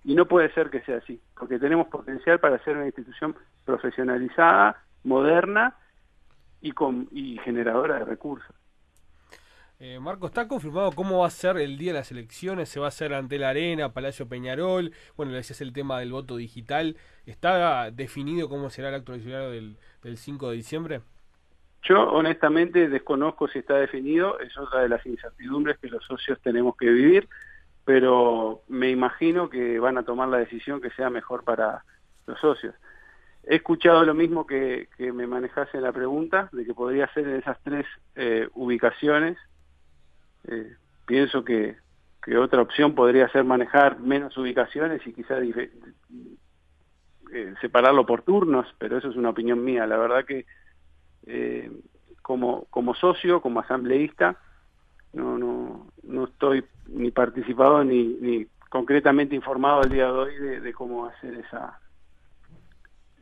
Y 0.04 0.14
no 0.14 0.26
puede 0.26 0.52
ser 0.52 0.70
que 0.70 0.82
sea 0.82 0.98
así, 0.98 1.20
porque 1.38 1.58
tenemos 1.58 1.88
potencial 1.88 2.38
para 2.38 2.62
ser 2.62 2.76
una 2.76 2.86
institución 2.86 3.34
profesionalizada, 3.64 4.82
moderna 5.02 5.74
y, 6.60 6.72
con, 6.72 7.08
y 7.10 7.38
generadora 7.38 7.98
de 7.98 8.04
recursos. 8.04 8.54
Eh, 9.80 9.98
Marco, 10.00 10.26
¿está 10.26 10.46
confirmado 10.46 10.92
cómo 10.92 11.20
va 11.20 11.26
a 11.26 11.30
ser 11.30 11.56
el 11.58 11.76
día 11.78 11.92
de 11.92 11.98
las 11.98 12.12
elecciones? 12.12 12.68
¿Se 12.68 12.78
va 12.78 12.86
a 12.86 12.88
hacer 12.88 13.12
ante 13.12 13.38
la 13.38 13.50
arena, 13.50 13.92
Palacio 13.92 14.28
Peñarol? 14.28 14.92
Bueno, 15.16 15.36
ese 15.36 15.52
es 15.52 15.60
el 15.60 15.72
tema 15.72 15.98
del 15.98 16.12
voto 16.12 16.36
digital. 16.36 16.96
¿Está 17.26 17.90
definido 17.90 18.48
cómo 18.48 18.70
será 18.70 18.88
el 18.90 18.94
acto 18.94 19.12
del, 19.12 19.76
del 20.02 20.16
5 20.16 20.50
de 20.50 20.56
diciembre? 20.56 21.00
Yo 21.82 22.00
honestamente 22.12 22.88
desconozco 22.88 23.46
si 23.48 23.58
está 23.58 23.74
definido, 23.76 24.38
es 24.40 24.56
otra 24.56 24.80
de 24.80 24.88
las 24.88 25.04
incertidumbres 25.04 25.78
que 25.78 25.88
los 25.88 26.02
socios 26.04 26.40
tenemos 26.40 26.76
que 26.76 26.88
vivir, 26.88 27.28
pero 27.84 28.62
me 28.68 28.90
imagino 28.90 29.50
que 29.50 29.78
van 29.78 29.98
a 29.98 30.02
tomar 30.02 30.28
la 30.28 30.38
decisión 30.38 30.80
que 30.80 30.90
sea 30.90 31.10
mejor 31.10 31.44
para 31.44 31.84
los 32.26 32.40
socios. 32.40 32.74
He 33.46 33.56
escuchado 33.56 34.04
lo 34.04 34.14
mismo 34.14 34.46
que, 34.46 34.88
me 34.98 35.26
manejase 35.26 35.78
la 35.80 35.92
pregunta, 35.92 36.48
de 36.52 36.64
que 36.64 36.72
podría 36.72 37.12
ser 37.12 37.28
en 37.28 37.36
esas 37.36 37.58
tres 37.62 37.84
eh, 38.14 38.48
ubicaciones. 38.54 39.36
Eh, 40.48 40.76
pienso 41.06 41.44
que, 41.44 41.76
otra 42.38 42.62
opción 42.62 42.94
podría 42.94 43.28
ser 43.28 43.44
manejar 43.44 44.00
menos 44.00 44.34
ubicaciones 44.38 45.06
y 45.06 45.12
quizás 45.12 45.42
eh, 47.32 47.54
separarlo 47.60 48.06
por 48.06 48.22
turnos, 48.22 48.66
pero 48.78 48.96
eso 48.96 49.10
es 49.10 49.16
una 49.16 49.28
opinión 49.30 49.62
mía. 49.62 49.86
La 49.86 49.98
verdad 49.98 50.24
que 50.24 50.46
eh, 51.26 51.70
como, 52.22 52.64
como 52.70 52.94
socio, 52.94 53.42
como 53.42 53.60
asambleísta, 53.60 54.38
no, 55.12 55.36
no, 55.36 55.86
no 56.02 56.24
estoy 56.24 56.64
ni 56.88 57.10
participado 57.10 57.84
ni, 57.84 58.04
ni 58.20 58.46
concretamente 58.70 59.36
informado 59.36 59.82
el 59.82 59.90
día 59.90 60.06
de 60.06 60.10
hoy 60.10 60.34
de, 60.34 60.72
cómo 60.72 61.06
hacer 61.06 61.34
esa, 61.34 61.78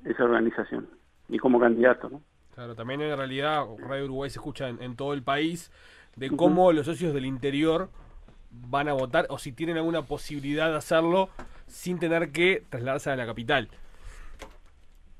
esa 0.04 0.24
organización, 0.24 0.88
ni 1.28 1.38
como 1.38 1.60
candidato. 1.60 2.08
¿no? 2.08 2.22
Claro, 2.54 2.74
también 2.74 3.02
en 3.02 3.16
realidad 3.16 3.66
Radio 3.78 4.04
Uruguay 4.04 4.30
se 4.30 4.38
escucha 4.38 4.68
en, 4.68 4.96
todo 4.96 5.12
el 5.12 5.22
país 5.22 5.70
de 6.16 6.30
cómo 6.30 6.72
los 6.72 6.86
socios 6.86 7.14
del 7.14 7.26
interior 7.26 7.88
van 8.50 8.88
a 8.88 8.92
votar 8.92 9.26
o 9.30 9.38
si 9.38 9.52
tienen 9.52 9.76
alguna 9.76 10.02
posibilidad 10.02 10.70
de 10.70 10.76
hacerlo 10.76 11.30
sin 11.66 11.98
tener 11.98 12.32
que 12.32 12.62
trasladarse 12.68 13.10
a 13.10 13.16
la 13.16 13.26
capital. 13.26 13.68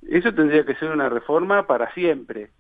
Eso 0.09 0.33
tendría 0.35 0.65
que 0.65 0.75
ser 0.75 0.91
una 0.91 1.09
reforma 1.09 1.67
para 1.67 1.93
siempre. 1.95 2.51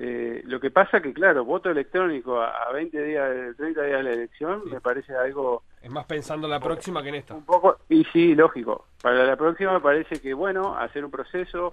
Eh, 0.00 0.42
lo 0.46 0.60
que 0.60 0.70
pasa 0.70 1.00
que, 1.00 1.12
claro, 1.12 1.44
voto 1.44 1.70
electrónico 1.70 2.40
a, 2.40 2.70
20 2.72 3.02
días, 3.02 3.56
30 3.56 3.82
días 3.82 3.98
de 3.98 4.02
la 4.04 4.12
elección 4.12 4.62
me 4.70 4.80
parece 4.80 5.14
algo... 5.14 5.64
Es 5.82 5.90
más 5.90 6.06
pensando 6.06 6.46
en 6.46 6.52
la 6.52 6.60
próxima 6.60 7.02
que 7.02 7.08
en 7.08 7.14
esta. 7.16 7.34
Un 7.34 7.44
poco, 7.44 7.78
y 7.88 8.04
sí, 8.04 8.34
lógico. 8.34 8.86
Para 9.02 9.24
la 9.24 9.36
próxima 9.36 9.72
me 9.72 9.80
parece 9.80 10.20
que, 10.20 10.34
bueno, 10.34 10.76
hacer 10.76 11.04
un 11.04 11.10
proceso 11.10 11.72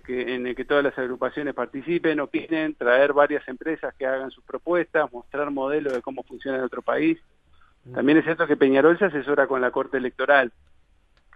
que, 0.00 0.34
en 0.34 0.46
el 0.46 0.56
que 0.56 0.64
todas 0.64 0.82
las 0.82 0.96
agrupaciones 0.98 1.54
participen, 1.54 2.20
opinen, 2.20 2.74
traer 2.74 3.12
varias 3.12 3.46
empresas 3.48 3.94
que 3.94 4.06
hagan 4.06 4.30
sus 4.30 4.44
propuestas, 4.44 5.12
mostrar 5.12 5.50
modelos 5.50 5.92
de 5.92 6.02
cómo 6.02 6.22
funciona 6.22 6.58
en 6.58 6.64
otro 6.64 6.82
país. 6.82 7.18
Mm. 7.84 7.94
También 7.94 8.18
es 8.18 8.24
cierto 8.24 8.46
que 8.46 8.56
Peñarol 8.56 8.98
se 8.98 9.06
asesora 9.06 9.46
con 9.46 9.60
la 9.60 9.70
Corte 9.70 9.98
Electoral 9.98 10.52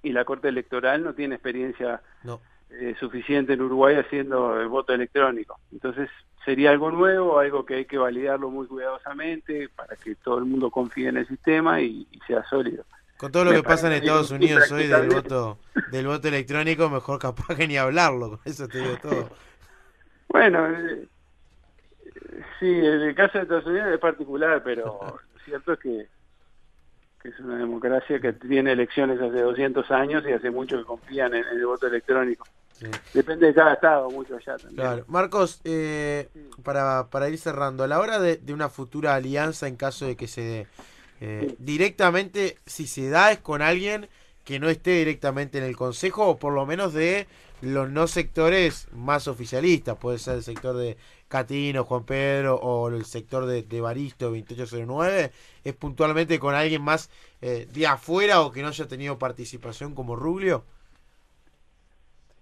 y 0.03 0.13
la 0.13 0.25
Corte 0.25 0.49
Electoral 0.49 1.03
no 1.03 1.15
tiene 1.15 1.35
experiencia 1.35 2.01
no 2.25 2.41
eh, 2.69 2.97
suficiente 2.99 3.53
en 3.53 3.63
Uruguay 3.63 3.95
haciendo 3.95 4.61
el 4.61 4.67
voto 4.67 4.93
electrónico. 4.93 5.61
Entonces 5.71 6.11
sería 6.45 6.73
algo 6.73 6.91
nuevo, 6.91 7.39
algo 7.39 7.65
que 7.65 7.77
hay 7.77 7.85
que 7.85 7.97
validarlo 7.97 8.51
muy 8.51 8.67
cuidadosamente 8.67 9.69
para 9.69 9.95
que 9.95 10.17
todo 10.17 10.39
el 10.39 10.47
mundo 10.47 10.71
confíe 10.71 11.09
en 11.09 11.17
el 11.19 11.29
sistema 11.29 11.81
y, 11.81 12.09
sea 12.27 12.45
sólido. 12.45 12.85
Con 13.16 13.32
todo 13.32 13.44
lo 13.44 13.52
que 13.52 13.62
pasa 13.62 13.87
en 13.87 13.94
Estados 13.94 14.30
Unidos 14.30 14.70
hoy 14.70 14.87
del 14.87 15.08
voto 15.08 15.58
del 15.90 16.06
voto 16.06 16.28
electrónico, 16.28 16.90
mejor 16.90 17.18
capaz 17.18 17.54
que 17.54 17.66
ni 17.66 17.76
hablarlo, 17.76 18.30
con 18.30 18.40
eso 18.44 18.68
te 18.68 18.78
digo 18.78 18.96
todo. 19.02 19.30
Bueno, 20.28 20.66
eh, 20.70 21.06
sí, 22.61 22.66
en 22.66 23.02
el 23.02 23.14
caso 23.14 23.38
de 23.38 23.44
Estados 23.44 23.66
Unidos 23.66 23.88
es 23.92 23.99
particular, 23.99 24.62
pero 24.62 24.99
lo 25.00 25.40
cierto 25.44 25.73
es 25.73 25.78
que 25.78 26.08
es 27.28 27.40
una 27.40 27.58
democracia 27.58 28.20
que 28.20 28.32
tiene 28.32 28.73
elecciones 28.73 29.20
hace 29.20 29.40
200 29.40 29.90
años 29.90 30.25
y 30.26 30.32
hace 30.32 30.50
mucho 30.50 30.78
que 30.78 30.85
confían 30.85 31.35
en, 31.35 31.44
el 31.44 31.66
voto 31.66 31.87
electrónico. 31.87 32.46
Depende 33.14 33.46
de 33.46 33.54
cada 33.54 33.73
estado, 33.73 34.11
mucho 34.11 34.37
allá 34.37 34.56
también. 34.58 34.76
Claro. 34.76 35.04
Marcos, 35.08 35.61
eh, 35.64 36.28
para, 36.62 37.08
para 37.08 37.28
ir 37.30 37.38
cerrando, 37.38 37.85
a 37.85 37.87
la 37.87 37.99
hora 37.99 38.18
de, 38.18 38.40
una 38.52 38.68
futura 38.68 39.14
alianza 39.14 39.66
en 39.66 39.76
caso 39.76 40.06
de 40.06 40.16
que 40.16 40.28
se 40.28 40.42
dé, 40.42 40.66
eh, 41.20 41.54
directamente, 41.58 42.58
si 42.66 42.87
se 42.87 43.08
da 43.08 43.32
es 43.32 43.38
con 43.38 43.62
alguien 43.62 44.08
que 44.44 44.61
no 44.61 44.68
esté 44.68 44.99
directamente 44.99 45.58
en 45.58 45.64
el 45.64 45.76
Consejo 45.76 46.26
o 46.28 46.38
por 46.38 46.52
lo 46.52 46.66
menos 46.66 46.92
de 46.92 47.26
los 47.62 47.90
no 47.90 48.06
sectores 48.06 48.88
más 48.92 49.28
oficialistas, 49.28 49.96
puede 49.96 50.18
ser 50.18 50.37
el 50.37 50.42
sector 50.42 50.76
de 50.76 50.96
Catino, 51.28 51.85
Juan 51.85 52.04
Pedro 52.04 52.54
o 52.56 52.88
el 52.88 53.04
sector 53.04 53.46
de, 53.46 53.62
de 53.62 53.80
Baristo 53.80 54.26
2809, 54.26 55.32
es 55.64 55.75
puntualmente 55.75 56.38
con 56.38 56.54
alguien 56.54 56.82
más 56.82 57.11
eh, 57.40 57.66
de 57.73 57.87
afuera 57.87 58.42
o 58.42 58.52
que 58.52 58.62
no 58.62 58.68
haya 58.68 58.87
tenido 58.87 59.18
participación 59.18 59.94
como 59.94 60.16
Rubio? 60.16 60.64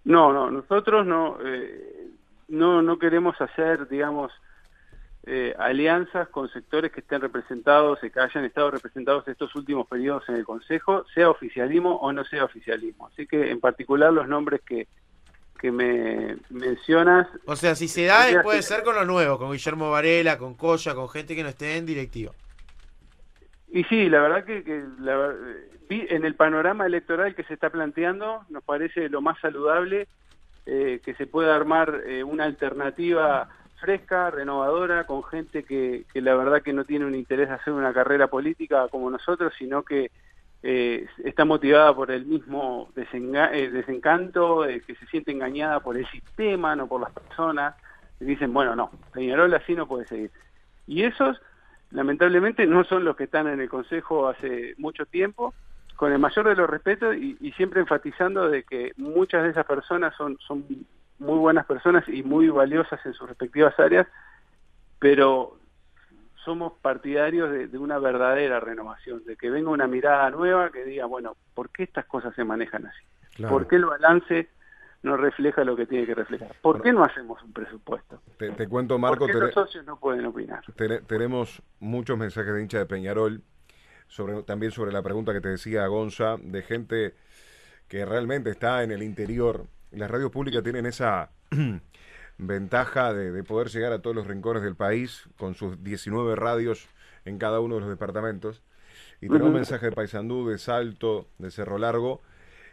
No, 0.05 0.33
no, 0.33 0.51
nosotros 0.51 1.07
no, 1.07 1.39
eh, 1.45 2.09
no, 2.49 2.83
no 2.83 2.99
queremos 2.99 3.41
hacer, 3.41 3.89
digamos, 3.89 4.31
eh, 5.27 5.55
alianzas 5.59 6.29
con 6.29 6.51
sectores 6.51 6.93
que 6.93 7.01
estén 7.01 7.21
representados, 7.21 7.99
que 8.01 8.13
hayan 8.21 8.45
estado 8.45 8.71
representados 8.71 9.27
estos 9.27 9.55
últimos 9.55 9.87
periodos 9.87 10.29
en 10.29 10.37
el 10.37 10.45
Consejo, 10.45 11.07
sea 11.15 11.31
oficialismo 11.31 11.97
o 11.97 12.13
no 12.13 12.25
sea 12.25 12.45
oficialismo. 12.45 13.07
Así 13.07 13.27
que 13.27 13.51
en 13.51 13.59
particular 13.59 14.13
los 14.13 14.29
nombres 14.29 14.61
que, 14.61 14.87
que 15.59 15.73
me 15.73 16.37
mencionas... 16.51 17.27
O 17.47 17.57
sea, 17.57 17.75
si 17.75 17.89
se 17.89 18.05
da, 18.05 18.43
puede 18.43 18.61
ser 18.63 18.83
con 18.83 18.97
los 18.97 19.07
nuevos, 19.07 19.39
con 19.39 19.51
Guillermo 19.51 19.91
Varela, 19.91 20.37
con 20.37 20.55
Coya, 20.55 20.95
con 20.95 21.09
gente 21.09 21.35
que 21.35 21.43
no 21.43 21.49
esté 21.49 21.79
en 21.79 21.87
directiva. 21.87 22.33
Y 23.69 23.83
sí, 23.85 24.09
la 24.11 24.21
verdad 24.21 24.45
que, 24.45 24.63
que 24.63 24.85
en 25.89 26.25
el 26.25 26.35
panorama 26.35 26.87
electoral 26.87 27.35
que 27.35 27.45
se 27.45 27.55
está 27.55 27.71
planteando, 27.71 28.43
nos 28.51 28.63
parece 28.63 29.09
lo 29.09 29.21
más 29.21 29.39
saludable 29.41 30.07
eh, 30.67 31.01
que 31.05 31.15
se 31.15 31.27
pueda 31.27 31.57
armar 31.57 32.03
eh, 32.07 32.23
una 32.23 32.45
alternativa 32.45 33.49
fresca, 33.81 34.31
renovadora, 34.31 35.05
con 35.05 35.23
gente 35.25 35.65
que, 35.65 36.05
que, 36.13 36.21
la 36.21 36.35
verdad 36.35 36.63
que 36.63 36.73
no 36.73 36.85
tiene 36.85 37.05
un 37.05 37.15
interés 37.15 37.49
de 37.49 37.55
hacer 37.55 37.73
una 37.73 37.93
carrera 37.93 38.29
política 38.29 38.89
como 38.89 39.11
nosotros, 39.11 39.53
sino 39.59 39.83
que 39.83 40.11
eh, 40.67 41.07
está 41.23 41.45
motivada 41.45 41.95
por 41.95 42.11
el 42.11 42.25
mismo 42.25 42.89
eh, 42.97 43.71
desencanto, 43.71 44.63
que 44.63 44.95
se 44.95 45.07
siente 45.09 45.31
engañada 45.31 45.81
por 45.81 45.99
el 45.99 46.07
sistema, 46.07 46.75
no 46.75 46.87
por 46.87 47.03
las 47.03 47.13
personas, 47.13 47.75
y 48.19 48.25
dicen, 48.25 48.51
bueno, 48.55 48.75
no, 48.75 48.91
Peñarol 49.13 49.53
así 49.53 49.75
no 49.75 49.87
puede 49.87 50.07
seguir. 50.07 50.31
Y 50.87 51.03
esos, 51.03 51.39
lamentablemente, 51.91 52.67
no 52.67 52.83
son 52.85 53.05
los 53.05 53.15
que 53.15 53.25
están 53.25 53.47
en 53.47 53.61
el 53.61 53.69
Consejo 53.69 54.27
hace 54.27 54.75
mucho 54.79 55.05
tiempo, 55.05 55.53
con 55.97 56.13
el 56.13 56.19
mayor 56.19 56.49
de 56.49 56.57
los 56.57 56.71
respetos 56.71 57.15
y, 57.15 57.37
y 57.43 57.53
siempre 57.53 57.83
enfatizando 57.83 58.49
de 58.49 58.63
que 58.63 58.93
muchas 58.97 59.43
de 59.43 59.51
esas 59.51 59.67
personas 59.67 60.15
son, 60.17 60.39
son 60.47 60.65
muy 61.19 61.39
buenas 61.39 61.67
personas 61.67 62.09
y 62.09 62.23
muy 62.23 62.49
valiosas 62.49 63.05
en 63.05 63.15
sus 63.15 63.29
respectivas 63.29 63.79
áreas, 63.79 64.07
pero 64.99 65.59
somos 66.45 66.75
partidarios 66.81 67.51
de, 67.51 67.79
una 67.79 67.99
verdadera 67.99 68.61
renovación, 68.61 69.25
de 69.25 69.37
que 69.37 69.51
venga 69.51 69.71
una 69.71 69.87
mirada 69.87 70.31
nueva 70.31 70.71
que 70.71 70.85
diga, 70.85 71.07
bueno, 71.07 71.37
¿por 71.55 71.71
qué 71.71 71.85
estas 71.85 72.05
cosas 72.05 72.35
se 72.35 72.45
manejan 72.45 72.87
así? 72.87 73.43
¿Por 73.43 73.67
qué 73.67 73.77
el 73.77 73.87
balance 73.87 74.49
no 75.03 75.17
refleja 75.17 75.65
lo 75.65 75.75
que 75.75 75.87
tiene 75.87 76.07
que 76.07 76.15
reflejar? 76.15 76.55
¿Por 76.61 76.83
qué 76.83 76.93
no 76.93 77.03
hacemos 77.03 77.43
un 77.43 77.53
presupuesto? 77.53 78.21
Te, 78.37 78.69
cuento, 78.69 78.99
Marco. 78.99 79.27
¿Por 79.27 79.35
los 79.35 79.55
socios 79.55 79.85
no 79.87 79.99
pueden 79.99 80.27
opinar? 80.27 80.63
tenemos 81.07 81.63
muchos 81.81 82.19
mensajes 82.19 82.55
de 82.55 82.63
hincha 82.63 82.79
de 82.79 82.87
Peñarol, 82.87 83.43
sobre, 84.07 84.43
también 84.43 84.71
sobre 84.71 84.93
la 84.93 85.03
pregunta 85.03 85.33
que 85.33 85.41
te 85.41 85.49
decía 85.49 85.87
Gonza, 85.87 86.37
de 86.39 86.63
gente 86.63 87.15
que 87.89 88.05
realmente 88.05 88.51
está 88.51 88.83
en 88.83 88.93
el 88.93 89.03
interior 89.03 89.67
las 89.97 90.11
radios 90.11 90.31
públicas 90.31 90.63
tienen 90.63 90.87
esa 90.87 91.31
ventaja 92.39 93.13
de, 93.13 93.43
poder 93.45 93.69
llegar 93.69 93.93
a 93.93 94.01
todos 94.01 94.17
los 94.17 94.27
rincones 94.27 94.63
del 94.63 94.77
país 94.77 95.29
con 95.37 95.55
sus 95.55 95.83
19 95.83 96.37
radios 96.37 96.89
en 97.25 97.39
cada 97.39 97.61
uno 97.61 97.77
de 97.77 97.83
los 97.83 97.91
departamentos. 97.91 98.63
Y 99.21 99.29
tenemos 99.29 99.49
un 99.49 99.55
mensaje 99.55 99.87
de 99.87 99.93
Paysandú, 99.93 100.49
de 100.49 100.59
Salto, 100.59 101.29
de 101.39 101.51
Cerro 101.51 101.79
Largo, 101.79 102.21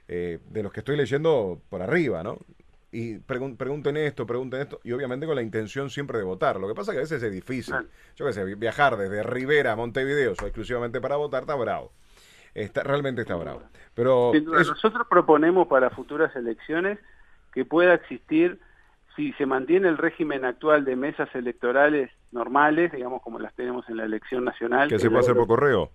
eh, 0.08 0.40
de 0.50 0.64
los 0.64 0.74
que 0.74 0.82
estoy 0.82 0.98
leyendo 0.98 1.62
por 1.70 1.82
arriba, 1.82 2.24
¿no? 2.24 2.40
Y 2.92 3.20
pregunten 3.20 3.96
esto, 3.96 4.26
pregunten 4.28 4.62
esto, 4.62 4.82
y 4.84 4.92
obviamente 4.92 5.26
con 5.26 5.36
la 5.36 5.42
intención 5.42 5.90
siempre 5.90 6.18
de 6.18 6.26
votar. 6.26 6.60
Lo 6.60 6.68
que 6.68 6.76
pasa 6.76 6.92
es 6.92 6.96
que 6.96 7.00
a 7.00 7.04
veces 7.04 7.24
es 7.24 7.32
difícil. 7.32 7.74
Yo 8.18 8.26
qué 8.26 8.34
sé, 8.34 8.44
viajar 8.56 8.98
desde 8.98 9.24
Rivera 9.24 9.72
a 9.72 9.76
Montevideo 9.78 10.32
exclusivamente 10.32 11.00
para 11.00 11.16
votar 11.16 11.44
está 11.44 11.56
bravo. 11.56 11.94
Está, 12.54 12.84
realmente 12.84 13.22
está 13.22 13.36
bravo. 13.36 13.64
Pero 13.94 14.32
nosotros 14.34 15.08
proponemos 15.10 15.68
para 15.68 15.90
futuras 15.90 16.36
elecciones 16.36 17.00
que 17.54 17.66
pueda 17.66 17.94
existir 17.94 18.60
si 19.16 19.34
se 19.34 19.46
mantiene 19.46 19.90
el 19.90 19.98
régimen 19.98 20.46
actual 20.46 20.86
de 20.86 20.96
mesas 20.96 21.34
electorales 21.36 22.10
normales, 22.32 22.92
digamos 22.92 23.22
como 23.22 23.40
las 23.40 23.54
tenemos 23.56 23.88
en 23.90 23.98
la 23.98 24.06
elección 24.06 24.46
nacional. 24.46 24.90
¿Que, 24.90 25.00
se 25.00 25.10
puede 25.10 25.22
hacer 25.22 25.36
por 25.36 25.48
correo? 25.48 25.92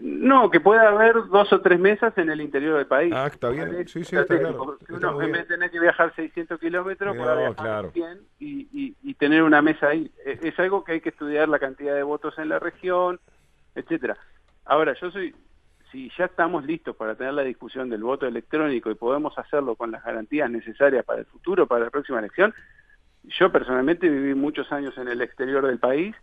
No, 0.00 0.48
que 0.48 0.60
pueda 0.60 0.88
haber 0.88 1.26
dos 1.26 1.52
o 1.52 1.60
tres 1.60 1.78
mesas 1.80 2.16
en 2.16 2.30
el 2.30 2.40
interior 2.40 2.76
del 2.76 2.86
país. 2.86 3.12
Ah, 3.14 3.26
está 3.26 3.50
bien. 3.50 3.88
Sí, 3.88 4.04
sí, 4.04 4.14
está 4.14 4.38
claro. 4.38 4.78
uno, 4.88 5.22
en 5.22 5.32
vez 5.32 5.42
de 5.42 5.56
tener 5.56 5.70
que 5.72 5.80
viajar 5.80 6.14
600 6.14 6.60
kilómetros, 6.60 7.16
pueda 7.16 7.34
viajar 7.34 7.90
100 7.92 8.20
y, 8.38 8.96
y, 9.02 9.14
tener 9.14 9.42
una 9.42 9.60
mesa 9.60 9.88
ahí. 9.88 10.10
E, 10.24 10.38
es 10.40 10.58
algo 10.60 10.84
que 10.84 10.92
hay 10.92 11.00
que 11.00 11.08
estudiar 11.08 11.48
la 11.48 11.58
cantidad 11.58 11.94
de 11.94 12.04
votos 12.04 12.38
en 12.38 12.48
la 12.48 12.60
región, 12.60 13.18
etcétera. 13.74 14.16
Ahora, 14.64 14.94
yo 15.00 15.10
soy 15.10 15.34
si 15.92 16.10
ya 16.18 16.24
estamos 16.24 16.64
listos 16.64 16.96
para 16.96 17.14
tener 17.14 17.34
la 17.34 17.42
discusión 17.42 17.90
del 17.90 18.02
voto 18.02 18.26
electrónico 18.26 18.90
y 18.90 18.94
podemos 18.94 19.38
hacerlo 19.38 19.76
con 19.76 19.90
las 19.92 20.02
garantías 20.02 20.50
necesarias 20.50 21.04
para 21.04 21.20
el 21.20 21.26
futuro, 21.26 21.66
para 21.66 21.84
la 21.84 21.90
próxima 21.90 22.18
elección, 22.18 22.54
yo 23.24 23.52
personalmente 23.52 24.08
viví 24.08 24.34
muchos 24.34 24.72
años 24.72 24.96
en 24.96 25.06
el 25.06 25.20
exterior 25.20 25.64
del 25.64 25.78
país 25.78 26.16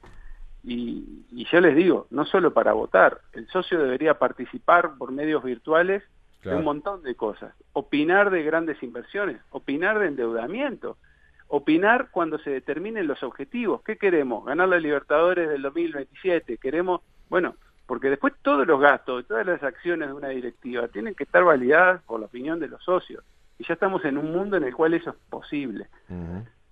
y, 0.63 1.25
ya 1.51 1.61
les 1.61 1.75
digo, 1.75 2.07
no 2.09 2.25
solo 2.25 2.53
para 2.53 2.73
votar, 2.73 3.21
el 3.31 3.47
socio 3.47 3.79
debería 3.79 4.19
participar 4.19 4.97
por 4.97 5.11
medios 5.11 5.43
virtuales 5.43 6.03
de 6.43 6.55
un 6.55 6.63
montón 6.63 7.03
de 7.03 7.15
cosas, 7.15 7.53
opinar 7.73 8.29
de 8.29 8.43
grandes 8.43 8.81
inversiones, 8.81 9.37
opinar 9.51 9.99
de 9.99 10.07
endeudamiento, 10.07 10.97
opinar 11.47 12.09
cuando 12.11 12.39
se 12.39 12.49
determinen 12.49 13.07
los 13.07 13.23
objetivos, 13.23 13.81
¿qué 13.83 13.97
queremos? 13.97 14.45
Ganar 14.45 14.69
la 14.69 14.79
Libertadores 14.79 15.49
del 15.49 15.61
2027, 15.61 16.57
queremos, 16.57 17.01
bueno, 17.29 17.55
porque 17.89 18.11
después 18.11 18.35
todos 18.43 18.67
los 18.67 18.79
gastos, 18.79 19.25
todas 19.25 19.47
las 19.47 19.63
acciones 19.63 20.09
de 20.09 20.13
una 20.13 20.27
directiva 20.27 20.87
tienen 20.89 21.15
que 21.15 21.23
estar 21.23 21.43
validadas 21.43 22.03
por 22.03 22.19
la 22.19 22.27
opinión 22.27 22.59
de 22.59 22.67
los 22.67 22.83
socios. 22.83 23.23
Y 23.57 23.65
ya 23.65 23.73
estamos 23.73 24.05
en 24.05 24.19
un 24.19 24.31
mundo 24.31 24.57
en 24.57 24.63
el 24.63 24.75
cual 24.75 24.93
eso 24.93 25.09
es 25.09 25.15
posible. 25.27 25.87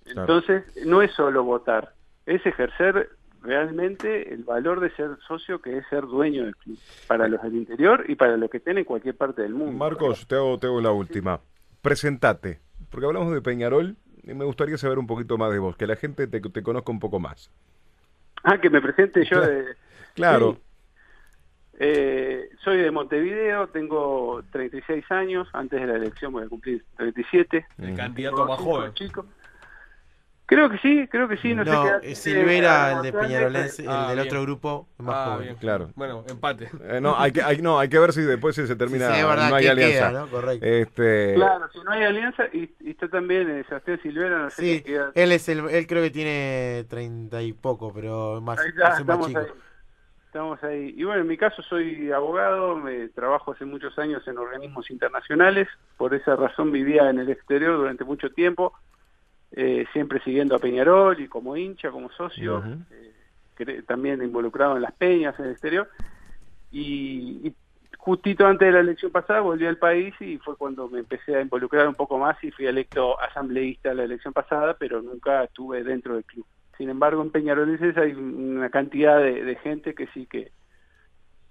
Entonces, 0.05 0.63
no 0.85 1.01
es 1.01 1.11
solo 1.13 1.43
votar, 1.43 1.91
es 2.27 2.45
ejercer 2.45 3.09
realmente 3.41 4.31
el 4.31 4.43
valor 4.43 4.79
de 4.79 4.91
ser 4.91 5.17
socio, 5.27 5.59
que 5.59 5.79
es 5.79 5.87
ser 5.87 6.05
dueño 6.05 6.45
del 6.45 6.55
club, 6.55 6.77
para 7.07 7.27
los 7.27 7.41
del 7.41 7.55
interior 7.55 8.05
y 8.07 8.13
para 8.13 8.37
los 8.37 8.51
que 8.51 8.57
estén 8.57 8.77
en 8.77 8.85
cualquier 8.85 9.17
parte 9.17 9.41
del 9.41 9.55
mundo. 9.55 9.75
Marcos, 9.75 10.27
te 10.27 10.35
hago, 10.35 10.59
te 10.59 10.67
hago 10.67 10.81
la 10.81 10.91
última. 10.91 11.41
Presentate, 11.81 12.59
porque 12.91 13.07
hablamos 13.07 13.33
de 13.33 13.41
Peñarol 13.41 13.95
y 14.21 14.35
me 14.35 14.45
gustaría 14.45 14.77
saber 14.77 14.99
un 14.99 15.07
poquito 15.07 15.39
más 15.39 15.51
de 15.51 15.57
vos, 15.57 15.75
que 15.75 15.87
la 15.87 15.95
gente 15.95 16.27
te, 16.27 16.39
te 16.41 16.61
conozca 16.61 16.91
un 16.91 16.99
poco 16.99 17.19
más. 17.19 17.49
Ah, 18.43 18.61
que 18.61 18.69
me 18.69 18.81
presente 18.81 19.25
yo 19.25 19.41
de... 19.41 19.65
Claro. 20.13 20.59
Eh, 21.79 22.49
soy 22.63 22.77
de 22.77 22.89
Montevideo, 22.89 23.67
tengo 23.67 24.41
36 24.51 25.05
años, 25.11 25.47
antes 25.53 25.79
de 25.79 25.85
la 25.85 25.95
elección 25.95 26.33
voy 26.33 26.45
a 26.45 26.49
cumplir 26.49 26.83
37. 26.97 27.67
El 27.77 27.95
candidato 27.95 28.45
más 28.45 28.59
joven. 28.59 28.93
Chico. 28.93 29.25
Creo 30.47 30.69
que 30.69 30.77
sí, 30.77 31.07
creo 31.11 31.27
que 31.27 31.35
sí. 31.37 31.53
No, 31.53 31.65
no 31.65 31.99
sé 32.01 32.15
Silvera, 32.15 32.93
el 32.93 33.01
de 33.03 33.11
Peñarolense, 33.11 33.83
el 33.83 33.89
ah, 33.89 34.09
del 34.09 34.19
otro 34.19 34.41
grupo, 34.43 34.87
más 34.97 35.15
ah, 35.15 35.33
joven. 35.33 35.55
Claro. 35.57 35.91
Bueno, 35.93 36.23
empate. 36.29 36.69
Eh, 36.85 37.01
no, 37.01 37.19
hay 37.19 37.33
que, 37.33 37.43
hay, 37.43 37.61
no, 37.61 37.77
hay 37.77 37.89
que 37.89 37.99
ver 37.99 38.13
si 38.13 38.21
después 38.21 38.55
se 38.55 38.75
termina, 38.77 39.13
sí, 39.13 39.21
verdad, 39.21 39.49
no 39.49 39.55
hay 39.55 39.67
alianza. 39.67 40.09
Queda, 40.09 40.19
¿no? 40.21 40.27
Correcto. 40.29 40.65
Este... 40.65 41.33
Claro, 41.35 41.69
si 41.73 41.79
no 41.79 41.91
hay 41.91 42.03
alianza, 42.05 42.45
y, 42.53 42.73
y 42.79 42.91
está 42.91 43.09
también 43.09 43.49
eh, 43.49 43.65
Sebastián 43.67 43.99
Silvera, 44.01 44.39
no 44.39 44.49
sé 44.49 44.61
sí, 44.61 44.81
queda. 44.83 45.11
Él, 45.15 45.33
es 45.33 45.49
el, 45.49 45.69
él 45.69 45.85
creo 45.85 46.01
que 46.01 46.11
tiene 46.11 46.85
30 46.89 47.41
y 47.41 47.51
poco, 47.51 47.93
pero 47.93 48.39
más, 48.39 48.57
ahí 48.57 48.69
está, 48.69 49.03
más 49.03 49.27
chico. 49.27 49.39
Ahí. 49.39 49.47
Estamos 50.37 50.63
ahí. 50.63 50.93
Y 50.95 51.03
bueno, 51.03 51.21
en 51.21 51.27
mi 51.27 51.35
caso 51.35 51.63
soy 51.63 52.11
abogado, 52.11 52.75
me 52.75 53.07
trabajo 53.07 53.53
hace 53.53 53.65
muchos 53.65 53.97
años 53.97 54.21
en 54.27 54.37
organismos 54.37 54.91
internacionales, 54.91 55.67
por 55.97 56.13
esa 56.13 56.35
razón 56.35 56.71
vivía 56.71 57.09
en 57.09 57.17
el 57.17 57.31
exterior 57.31 57.75
durante 57.75 58.03
mucho 58.03 58.29
tiempo, 58.29 58.73
eh, 59.51 59.87
siempre 59.93 60.21
siguiendo 60.23 60.55
a 60.55 60.59
Peñarol 60.59 61.19
y 61.19 61.27
como 61.27 61.57
hincha, 61.57 61.89
como 61.89 62.11
socio, 62.11 62.63
eh, 62.91 63.81
también 63.87 64.21
involucrado 64.21 64.75
en 64.75 64.83
las 64.83 64.93
peñas 64.93 65.33
en 65.39 65.45
el 65.45 65.51
exterior. 65.53 65.89
Y, 66.71 67.47
y, 67.47 67.55
justito 67.97 68.45
antes 68.45 68.67
de 68.67 68.73
la 68.73 68.81
elección 68.81 69.11
pasada 69.11 69.39
volví 69.39 69.65
al 69.65 69.77
país 69.77 70.13
y 70.19 70.37
fue 70.37 70.55
cuando 70.55 70.87
me 70.87 70.99
empecé 70.99 71.35
a 71.35 71.41
involucrar 71.41 71.87
un 71.87 71.95
poco 71.95 72.19
más 72.19 72.37
y 72.43 72.51
fui 72.51 72.67
electo 72.67 73.19
asambleísta 73.19 73.91
la 73.95 74.03
elección 74.03 74.33
pasada, 74.33 74.75
pero 74.77 75.01
nunca 75.01 75.45
estuve 75.45 75.83
dentro 75.83 76.13
del 76.13 76.25
club. 76.25 76.45
Sin 76.77 76.89
embargo, 76.89 77.21
en 77.23 77.31
Peñarolenses 77.31 77.97
hay 77.97 78.13
una 78.13 78.69
cantidad 78.69 79.17
de, 79.19 79.55
gente 79.63 79.95
que 79.95 80.07
sí 80.07 80.27
que, 80.27 80.51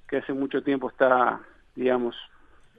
que 0.08 0.18
hace 0.18 0.32
mucho 0.32 0.62
tiempo 0.62 0.88
está, 0.88 1.40
digamos, 1.74 2.14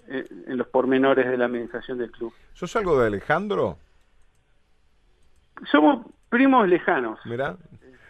en, 0.07 0.57
los 0.57 0.67
pormenores 0.67 1.29
de 1.29 1.37
la 1.37 1.45
administración 1.45 1.97
del 1.97 2.11
club. 2.11 2.33
¿Sos 2.53 2.73
algo 2.77 2.99
de 2.99 3.07
Alejandro? 3.07 3.77
Somos 5.69 6.05
primos 6.29 6.67
lejanos. 6.69 7.19
Mira. 7.25 7.57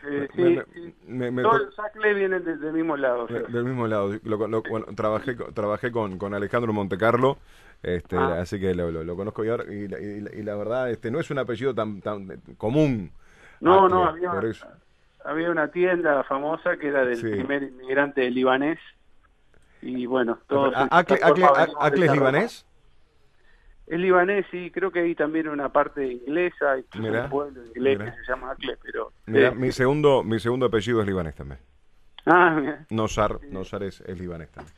Eh, 0.09 0.27
sí, 0.35 0.93
Todos 1.41 1.65
los 1.65 1.75
Sacle 1.75 2.13
vienen 2.13 2.43
del 2.43 2.73
mismo 2.73 2.95
lado. 2.95 3.27
Del 3.27 3.65
mismo 3.65 3.87
lado. 3.87 4.11
trabajé 4.95 5.35
trabajé 5.53 5.91
con, 5.91 6.17
con 6.17 6.33
Alejandro 6.33 6.71
Montecarlo, 6.71 7.39
este, 7.83 8.15
ah. 8.15 8.39
así 8.39 8.59
que 8.59 8.73
lo, 8.73 9.15
conozco 9.17 9.43
y, 9.43 9.49
y, 9.49 10.43
la 10.43 10.55
verdad 10.55 10.91
este 10.91 11.11
no 11.11 11.19
es 11.19 11.29
un 11.29 11.39
apellido 11.39 11.73
tan, 11.75 11.99
tan 12.01 12.27
común. 12.57 13.11
No, 13.59 13.85
ah, 13.85 13.89
no, 13.89 14.05
había, 14.05 14.31
había 15.25 15.49
una 15.51 15.69
tienda 15.71 16.23
famosa 16.23 16.77
que 16.77 16.87
era 16.87 17.05
del 17.05 17.19
primer 17.19 17.63
inmigrante 17.63 18.29
libanés 18.29 18.79
y 19.81 20.05
bueno, 20.05 20.39
todos... 20.47 20.73
¿Acle, 20.89 21.19
es 22.05 22.11
libanés? 22.11 22.65
Es 23.85 23.99
libanés, 23.99 24.45
sí, 24.51 24.69
creo 24.71 24.91
que 24.91 24.99
hay 24.99 25.15
también 25.15 25.47
una 25.47 25.69
parte 25.71 26.05
inglesa, 26.05 26.75
Mirá, 26.99 27.23
un 27.25 27.29
pueblo 27.29 27.65
inglés 27.67 27.97
mirá. 27.99 28.11
que 28.11 28.17
se 28.25 28.31
llama 28.31 28.51
Acle, 28.51 28.77
pero... 28.83 29.13
Mira, 29.27 29.47
eh, 29.49 29.55
mi 29.55 29.71
segundo, 29.71 30.23
mi 30.23 30.39
segundo 30.39 30.65
apellido 30.65 30.99
es 31.01 31.07
libanés 31.07 31.35
también. 31.35 31.59
ah, 32.25 32.57
mira, 32.59 32.85
Nosar, 32.89 33.39
Nosar 33.49 33.83
es, 33.83 34.01
es 34.01 34.19
libanés 34.19 34.49
también. 34.51 34.75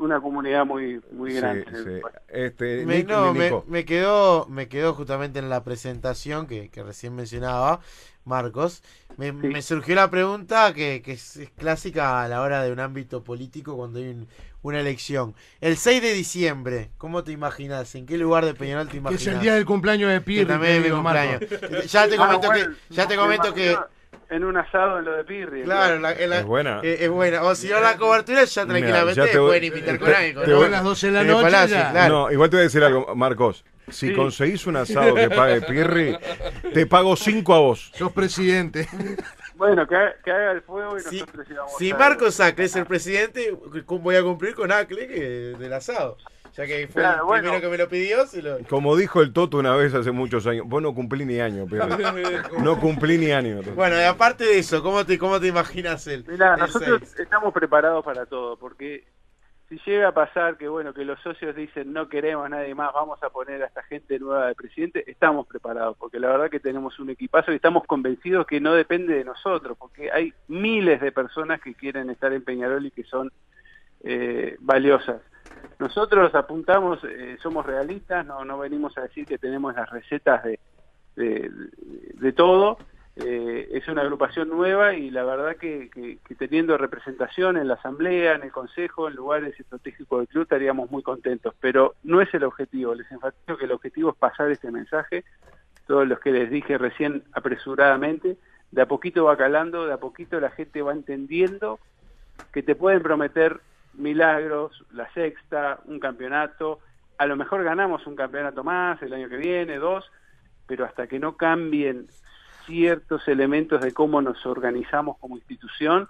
una 0.00 0.20
comunidad 0.20 0.66
muy 0.66 1.00
muy 1.12 1.30
Sí, 1.30 1.36
grande. 1.36 1.64
sí. 1.72 2.00
Este, 2.28 2.84
Me, 2.86 3.04
no, 3.04 3.32
me, 3.32 3.50
me 3.68 3.84
quedó, 3.84 4.46
me 4.48 4.68
quedó 4.68 4.94
justamente 4.94 5.38
en 5.38 5.48
la 5.48 5.62
presentación 5.62 6.46
que, 6.48 6.70
que 6.70 6.82
recién 6.82 7.14
mencionaba 7.14 7.80
Marcos. 8.24 8.82
Me, 9.16 9.32
me 9.32 9.60
surgió 9.62 9.94
la 9.94 10.10
pregunta 10.10 10.72
que, 10.72 11.02
que 11.02 11.12
es, 11.12 11.36
es 11.36 11.50
clásica 11.50 12.22
a 12.22 12.28
la 12.28 12.40
hora 12.42 12.62
de 12.62 12.72
un 12.72 12.80
ámbito 12.80 13.22
político 13.24 13.76
cuando 13.76 13.98
hay 13.98 14.08
un- 14.08 14.28
una 14.62 14.80
elección. 14.80 15.34
El 15.60 15.76
6 15.78 16.02
de 16.02 16.12
diciembre, 16.12 16.90
¿cómo 16.98 17.24
te 17.24 17.32
imaginas? 17.32 17.94
¿En 17.94 18.04
qué 18.06 18.18
lugar 18.18 18.44
de 18.44 18.54
Peñarol 18.54 18.86
te 18.86 18.92
Que 18.92 18.96
imaginas? 18.98 19.22
es 19.22 19.28
el 19.28 19.40
día 19.40 19.54
del 19.54 19.64
cumpleaños 19.64 20.10
de 20.10 20.18
Que 20.18 20.24
Pirri. 20.24 20.46
también 20.46 20.74
es 20.74 20.84
mi 20.84 20.90
cumpleaños. 20.90 21.40
Ya 21.90 22.06
te 22.08 22.14
Ah, 22.14 22.18
comento 22.18 22.46
bueno, 22.48 22.76
que, 22.88 22.94
ya 22.94 23.08
te 23.08 23.16
me 23.16 23.22
comento 23.22 23.54
que, 23.54 23.76
En 24.28 24.44
un 24.44 24.56
asado 24.56 25.00
en 25.00 25.04
lo 25.06 25.12
de 25.16 25.24
Pirri. 25.24 25.62
claro, 25.64 25.98
la- 25.98 26.12
en 26.12 26.30
la- 26.30 26.38
Es 26.38 26.44
buena. 26.44 26.80
eh, 26.84 26.98
es 27.00 27.08
buena. 27.10 27.42
O 27.42 27.54
si 27.56 27.68
no 27.68 27.80
la 27.80 27.96
cobertura, 27.96 28.44
ya 28.44 28.64
Mira, 28.64 28.74
tranquilamente 28.78 29.20
ya 29.20 29.30
te 29.32 29.38
voy- 29.38 29.48
pueden 29.48 29.64
invitar 29.64 29.98
con 29.98 30.14
algo. 30.14 30.42
te 30.42 30.50
¿no? 30.50 30.56
voy- 30.58 30.66
a 30.66 30.70
las 30.70 30.84
12 30.84 31.06
de 31.08 31.12
la 31.12 31.24
noche 31.24 31.42
Palacio, 31.42 31.76
ya. 31.76 31.90
claro. 31.90 32.14
No, 32.14 32.30
igual 32.32 32.48
te 32.50 32.56
voy 32.56 32.60
a 32.60 32.64
decir 32.64 32.84
algo, 32.84 33.14
Marcos. 33.16 33.64
Si 33.88 34.08
Sí. 34.10 34.14
conseguís 34.14 34.66
un 34.68 34.76
asado 34.76 35.16
que 35.16 35.30
pague 35.30 35.62
Pirri, 35.62 36.16
te 36.74 36.86
pago 36.86 37.16
cinco 37.16 37.54
a 37.54 37.58
vos. 37.58 37.90
Sos 37.96 38.12
presidente. 38.12 38.86
Bueno, 39.56 39.86
que, 39.86 39.96
haga- 39.96 40.14
que 40.24 40.30
haga 40.30 40.52
el 40.52 40.62
fuego 40.62 40.96
y 40.96 41.00
Si, 41.00 41.20
nosotros 41.20 41.46
si 41.78 41.92
Marcos 41.92 42.38
Acle 42.40 42.64
es 42.66 42.76
el 42.76 42.86
presidente, 42.86 43.52
voy 43.88 44.16
a 44.16 44.22
cumplir 44.22 44.54
con 44.54 44.70
Acle 44.70 45.08
que 45.08 45.20
del 45.58 45.72
asado. 45.72 46.16
Ya 46.60 46.66
que 46.66 46.88
fue 46.88 47.00
Claro, 47.00 47.20
el 47.20 47.24
bueno. 47.26 47.42
primero 47.44 47.60
que 47.62 47.68
me 47.70 47.78
lo 47.78 47.88
pidió, 47.88 48.26
se 48.26 48.42
lo... 48.42 48.58
Como 48.68 48.94
dijo 48.94 49.22
el 49.22 49.32
Toto 49.32 49.56
una 49.56 49.74
vez 49.76 49.94
hace 49.94 50.10
muchos 50.10 50.46
años, 50.46 50.66
vos 50.68 50.82
no 50.82 50.94
cumplí 50.94 51.24
ni 51.24 51.40
año, 51.40 51.64
Pirri. 51.66 51.88
No 52.62 52.78
cumplí 52.78 53.16
ni 53.16 53.30
año. 53.32 53.62
Bueno, 53.74 53.96
y 53.98 54.02
aparte 54.04 54.44
de 54.44 54.58
eso, 54.58 54.82
¿cómo 54.82 55.06
te, 55.06 55.18
cómo 55.18 55.40
te 55.40 55.46
imaginas 55.46 56.06
el, 56.06 56.24
Mirá, 56.26 56.54
el 56.54 56.60
nosotros 56.60 57.00
seis? 57.04 57.20
estamos 57.20 57.54
preparados 57.54 58.04
para 58.04 58.26
todo, 58.26 58.58
porque 58.58 59.04
si 59.70 59.78
llega 59.86 60.08
a 60.08 60.12
pasar 60.12 60.58
que 60.58 60.68
bueno 60.68 60.92
que 60.92 61.04
los 61.04 61.18
socios 61.20 61.54
dicen 61.56 61.92
no 61.94 62.08
queremos 62.08 62.44
a 62.44 62.48
nadie 62.50 62.74
más, 62.74 62.92
vamos 62.92 63.22
a 63.22 63.30
poner 63.30 63.62
a 63.62 63.66
esta 63.66 63.82
gente 63.84 64.18
nueva 64.18 64.48
de 64.48 64.54
presidente, 64.54 65.10
estamos 65.10 65.46
preparados, 65.46 65.96
porque 65.96 66.18
la 66.20 66.28
verdad 66.28 66.50
que 66.50 66.60
tenemos 66.60 66.98
un 66.98 67.08
equipazo 67.08 67.52
y 67.52 67.56
estamos 67.56 67.84
convencidos 67.86 68.46
que 68.46 68.60
no 68.60 68.74
depende 68.74 69.14
de 69.14 69.24
nosotros, 69.24 69.78
porque 69.78 70.10
hay 70.12 70.34
miles 70.48 71.00
de 71.00 71.10
personas 71.12 71.60
que 71.62 71.74
quieren 71.74 72.10
estar 72.10 72.32
en 72.34 72.42
Peñarol 72.42 72.84
y 72.84 72.90
que 72.90 73.04
son 73.04 73.32
eh, 74.02 74.56
valiosas. 74.60 75.22
Nosotros 75.78 76.34
apuntamos, 76.34 77.02
eh, 77.04 77.38
somos 77.42 77.64
realistas, 77.64 78.26
no, 78.26 78.44
no 78.44 78.58
venimos 78.58 78.96
a 78.98 79.02
decir 79.02 79.26
que 79.26 79.38
tenemos 79.38 79.74
las 79.74 79.88
recetas 79.90 80.42
de, 80.44 80.58
todo. 82.36 82.78
Eh, 83.16 83.68
es 83.72 83.86
una 83.88 84.02
agrupación 84.02 84.48
nueva 84.48 84.94
y 84.94 85.10
la 85.10 85.24
verdad 85.24 85.56
que, 85.56 85.90
que- 85.90 86.18
que 86.26 86.34
teniendo 86.36 86.78
representación 86.78 87.56
en 87.56 87.68
la 87.68 87.74
asamblea, 87.74 88.34
en 88.34 88.42
el 88.44 88.52
consejo, 88.52 89.08
en 89.08 89.16
lugares 89.16 89.58
estratégicos 89.58 90.20
del 90.20 90.28
club 90.28 90.42
estaríamos 90.44 90.90
muy 90.90 91.02
contentos, 91.02 91.54
pero 91.60 91.94
no 92.04 92.20
es 92.22 92.32
el 92.34 92.44
objetivo. 92.44 92.94
Les 92.94 93.10
enfatizo 93.10 93.56
que 93.58 93.64
el 93.64 93.72
objetivo 93.72 94.10
es 94.10 94.16
pasar 94.16 94.50
este 94.50 94.70
mensaje, 94.70 95.24
todos 95.86 96.06
los 96.06 96.20
que 96.20 96.30
les 96.30 96.50
dije 96.50 96.78
recién 96.78 97.24
apresuradamente, 97.32 98.36
de 98.70 98.82
a 98.82 98.86
poquito 98.86 99.24
va 99.24 99.36
calando, 99.36 99.86
de 99.86 99.92
a 99.94 99.98
poquito 99.98 100.38
la 100.40 100.50
gente 100.50 100.80
va 100.80 100.92
entendiendo 100.92 101.78
que 102.52 102.62
te 102.62 102.74
pueden 102.76 103.02
prometer 103.02 103.60
milagros, 104.00 104.84
la 104.92 105.12
sexta, 105.12 105.80
un 105.84 106.00
campeonato, 106.00 106.80
a 107.18 107.26
lo 107.26 107.36
mejor 107.36 107.62
ganamos 107.62 108.06
un 108.06 108.16
campeonato 108.16 108.64
más 108.64 109.00
el 109.02 109.12
año 109.12 109.28
que 109.28 109.36
viene, 109.36 109.76
dos, 109.76 110.10
pero 110.66 110.84
hasta 110.84 111.06
que 111.06 111.18
no 111.18 111.36
cambien 111.36 112.06
ciertos 112.64 113.28
elementos 113.28 113.80
de 113.82 113.92
cómo 113.92 114.22
nos 114.22 114.44
organizamos 114.46 115.18
como 115.18 115.36
institución, 115.36 116.08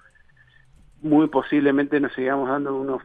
muy 1.03 1.29
posiblemente 1.29 1.99
nos 1.99 2.13
sigamos 2.13 2.49
dando 2.49 2.77
unos, 2.77 3.03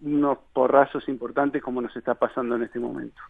unos 0.00 0.38
porrazos 0.52 1.08
importantes 1.08 1.62
como 1.62 1.82
nos 1.82 1.94
está 1.96 2.14
pasando 2.14 2.56
en 2.56 2.62
este 2.62 2.78
momento. 2.78 3.20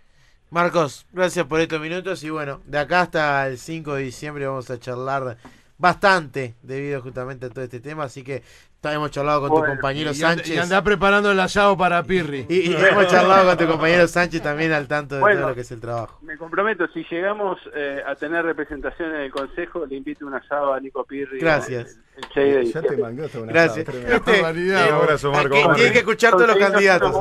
Marcos, 0.50 1.06
gracias 1.12 1.44
por 1.46 1.60
estos 1.60 1.80
minutos 1.80 2.22
y 2.22 2.30
bueno, 2.30 2.60
de 2.66 2.78
acá 2.78 3.00
hasta 3.00 3.48
el 3.48 3.58
5 3.58 3.94
de 3.94 4.02
diciembre 4.02 4.46
vamos 4.46 4.70
a 4.70 4.78
charlar 4.78 5.36
bastante 5.78 6.54
debido 6.62 7.02
justamente 7.02 7.46
a 7.46 7.50
todo 7.50 7.64
este 7.64 7.80
tema, 7.80 8.04
así 8.04 8.22
que 8.22 8.42
ta- 8.88 8.94
hemos 8.94 9.10
charlado 9.10 9.40
con 9.40 9.50
tu 9.50 9.56
Bueno, 9.58 9.74
compañero 9.74 10.10
Y 10.10 10.14
anda, 10.14 10.28
Sánchez. 10.28 10.48
y 10.54 10.58
anda 10.58 10.82
preparando 10.82 11.30
el 11.30 11.40
asado 11.40 11.76
para 11.76 12.02
Pirri. 12.02 12.46
Y, 12.48 12.70
y 12.70 12.74
hemos 12.76 13.06
charlado 13.08 13.46
con 13.48 13.56
tu 13.58 13.66
compañero 13.66 14.06
Sánchez 14.08 14.42
también 14.42 14.72
al 14.72 14.86
tanto 14.88 15.16
de 15.16 15.20
Bueno. 15.20 15.40
todo 15.40 15.48
lo 15.50 15.54
que 15.54 15.60
es 15.62 15.70
el 15.72 15.80
trabajo. 15.80 16.18
Me 16.22 16.36
comprometo, 16.36 16.86
si 16.94 17.04
llegamos 17.10 17.58
eh, 17.74 18.02
a 18.06 18.14
tener 18.14 18.44
representación 18.44 19.14
en 19.14 19.20
el 19.22 19.30
Consejo, 19.30 19.84
le 19.86 19.96
invito 19.96 20.26
un 20.26 20.34
asado 20.34 20.72
a 20.74 20.80
Nico 20.80 21.04
Pirri. 21.04 21.38
Gracias. 21.40 21.98
El, 22.16 22.24
el 22.24 22.30
6 22.32 22.54
de 22.54 22.64
Ya 22.64 22.80
te 22.80 23.24
hasta 23.24 23.38
una 23.40 23.52
Gracias. 23.52 23.88
asada, 23.88 24.00
tremendo. 24.24 24.32
Este, 24.32 24.72
Un 24.92 24.94
abrazo, 24.94 25.32
Marco. 25.32 25.54
que- 25.54 25.74
Tienen 25.74 25.92
que 25.92 25.98
escuchar 25.98 26.32
todos 26.32 26.46
los 26.48 26.56
candidatos. 26.56 27.14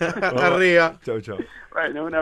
Arriba. 0.42 0.94
Chau, 1.04 1.20
chau. 1.20 1.38
Bueno, 1.72 2.04
una 2.06 2.20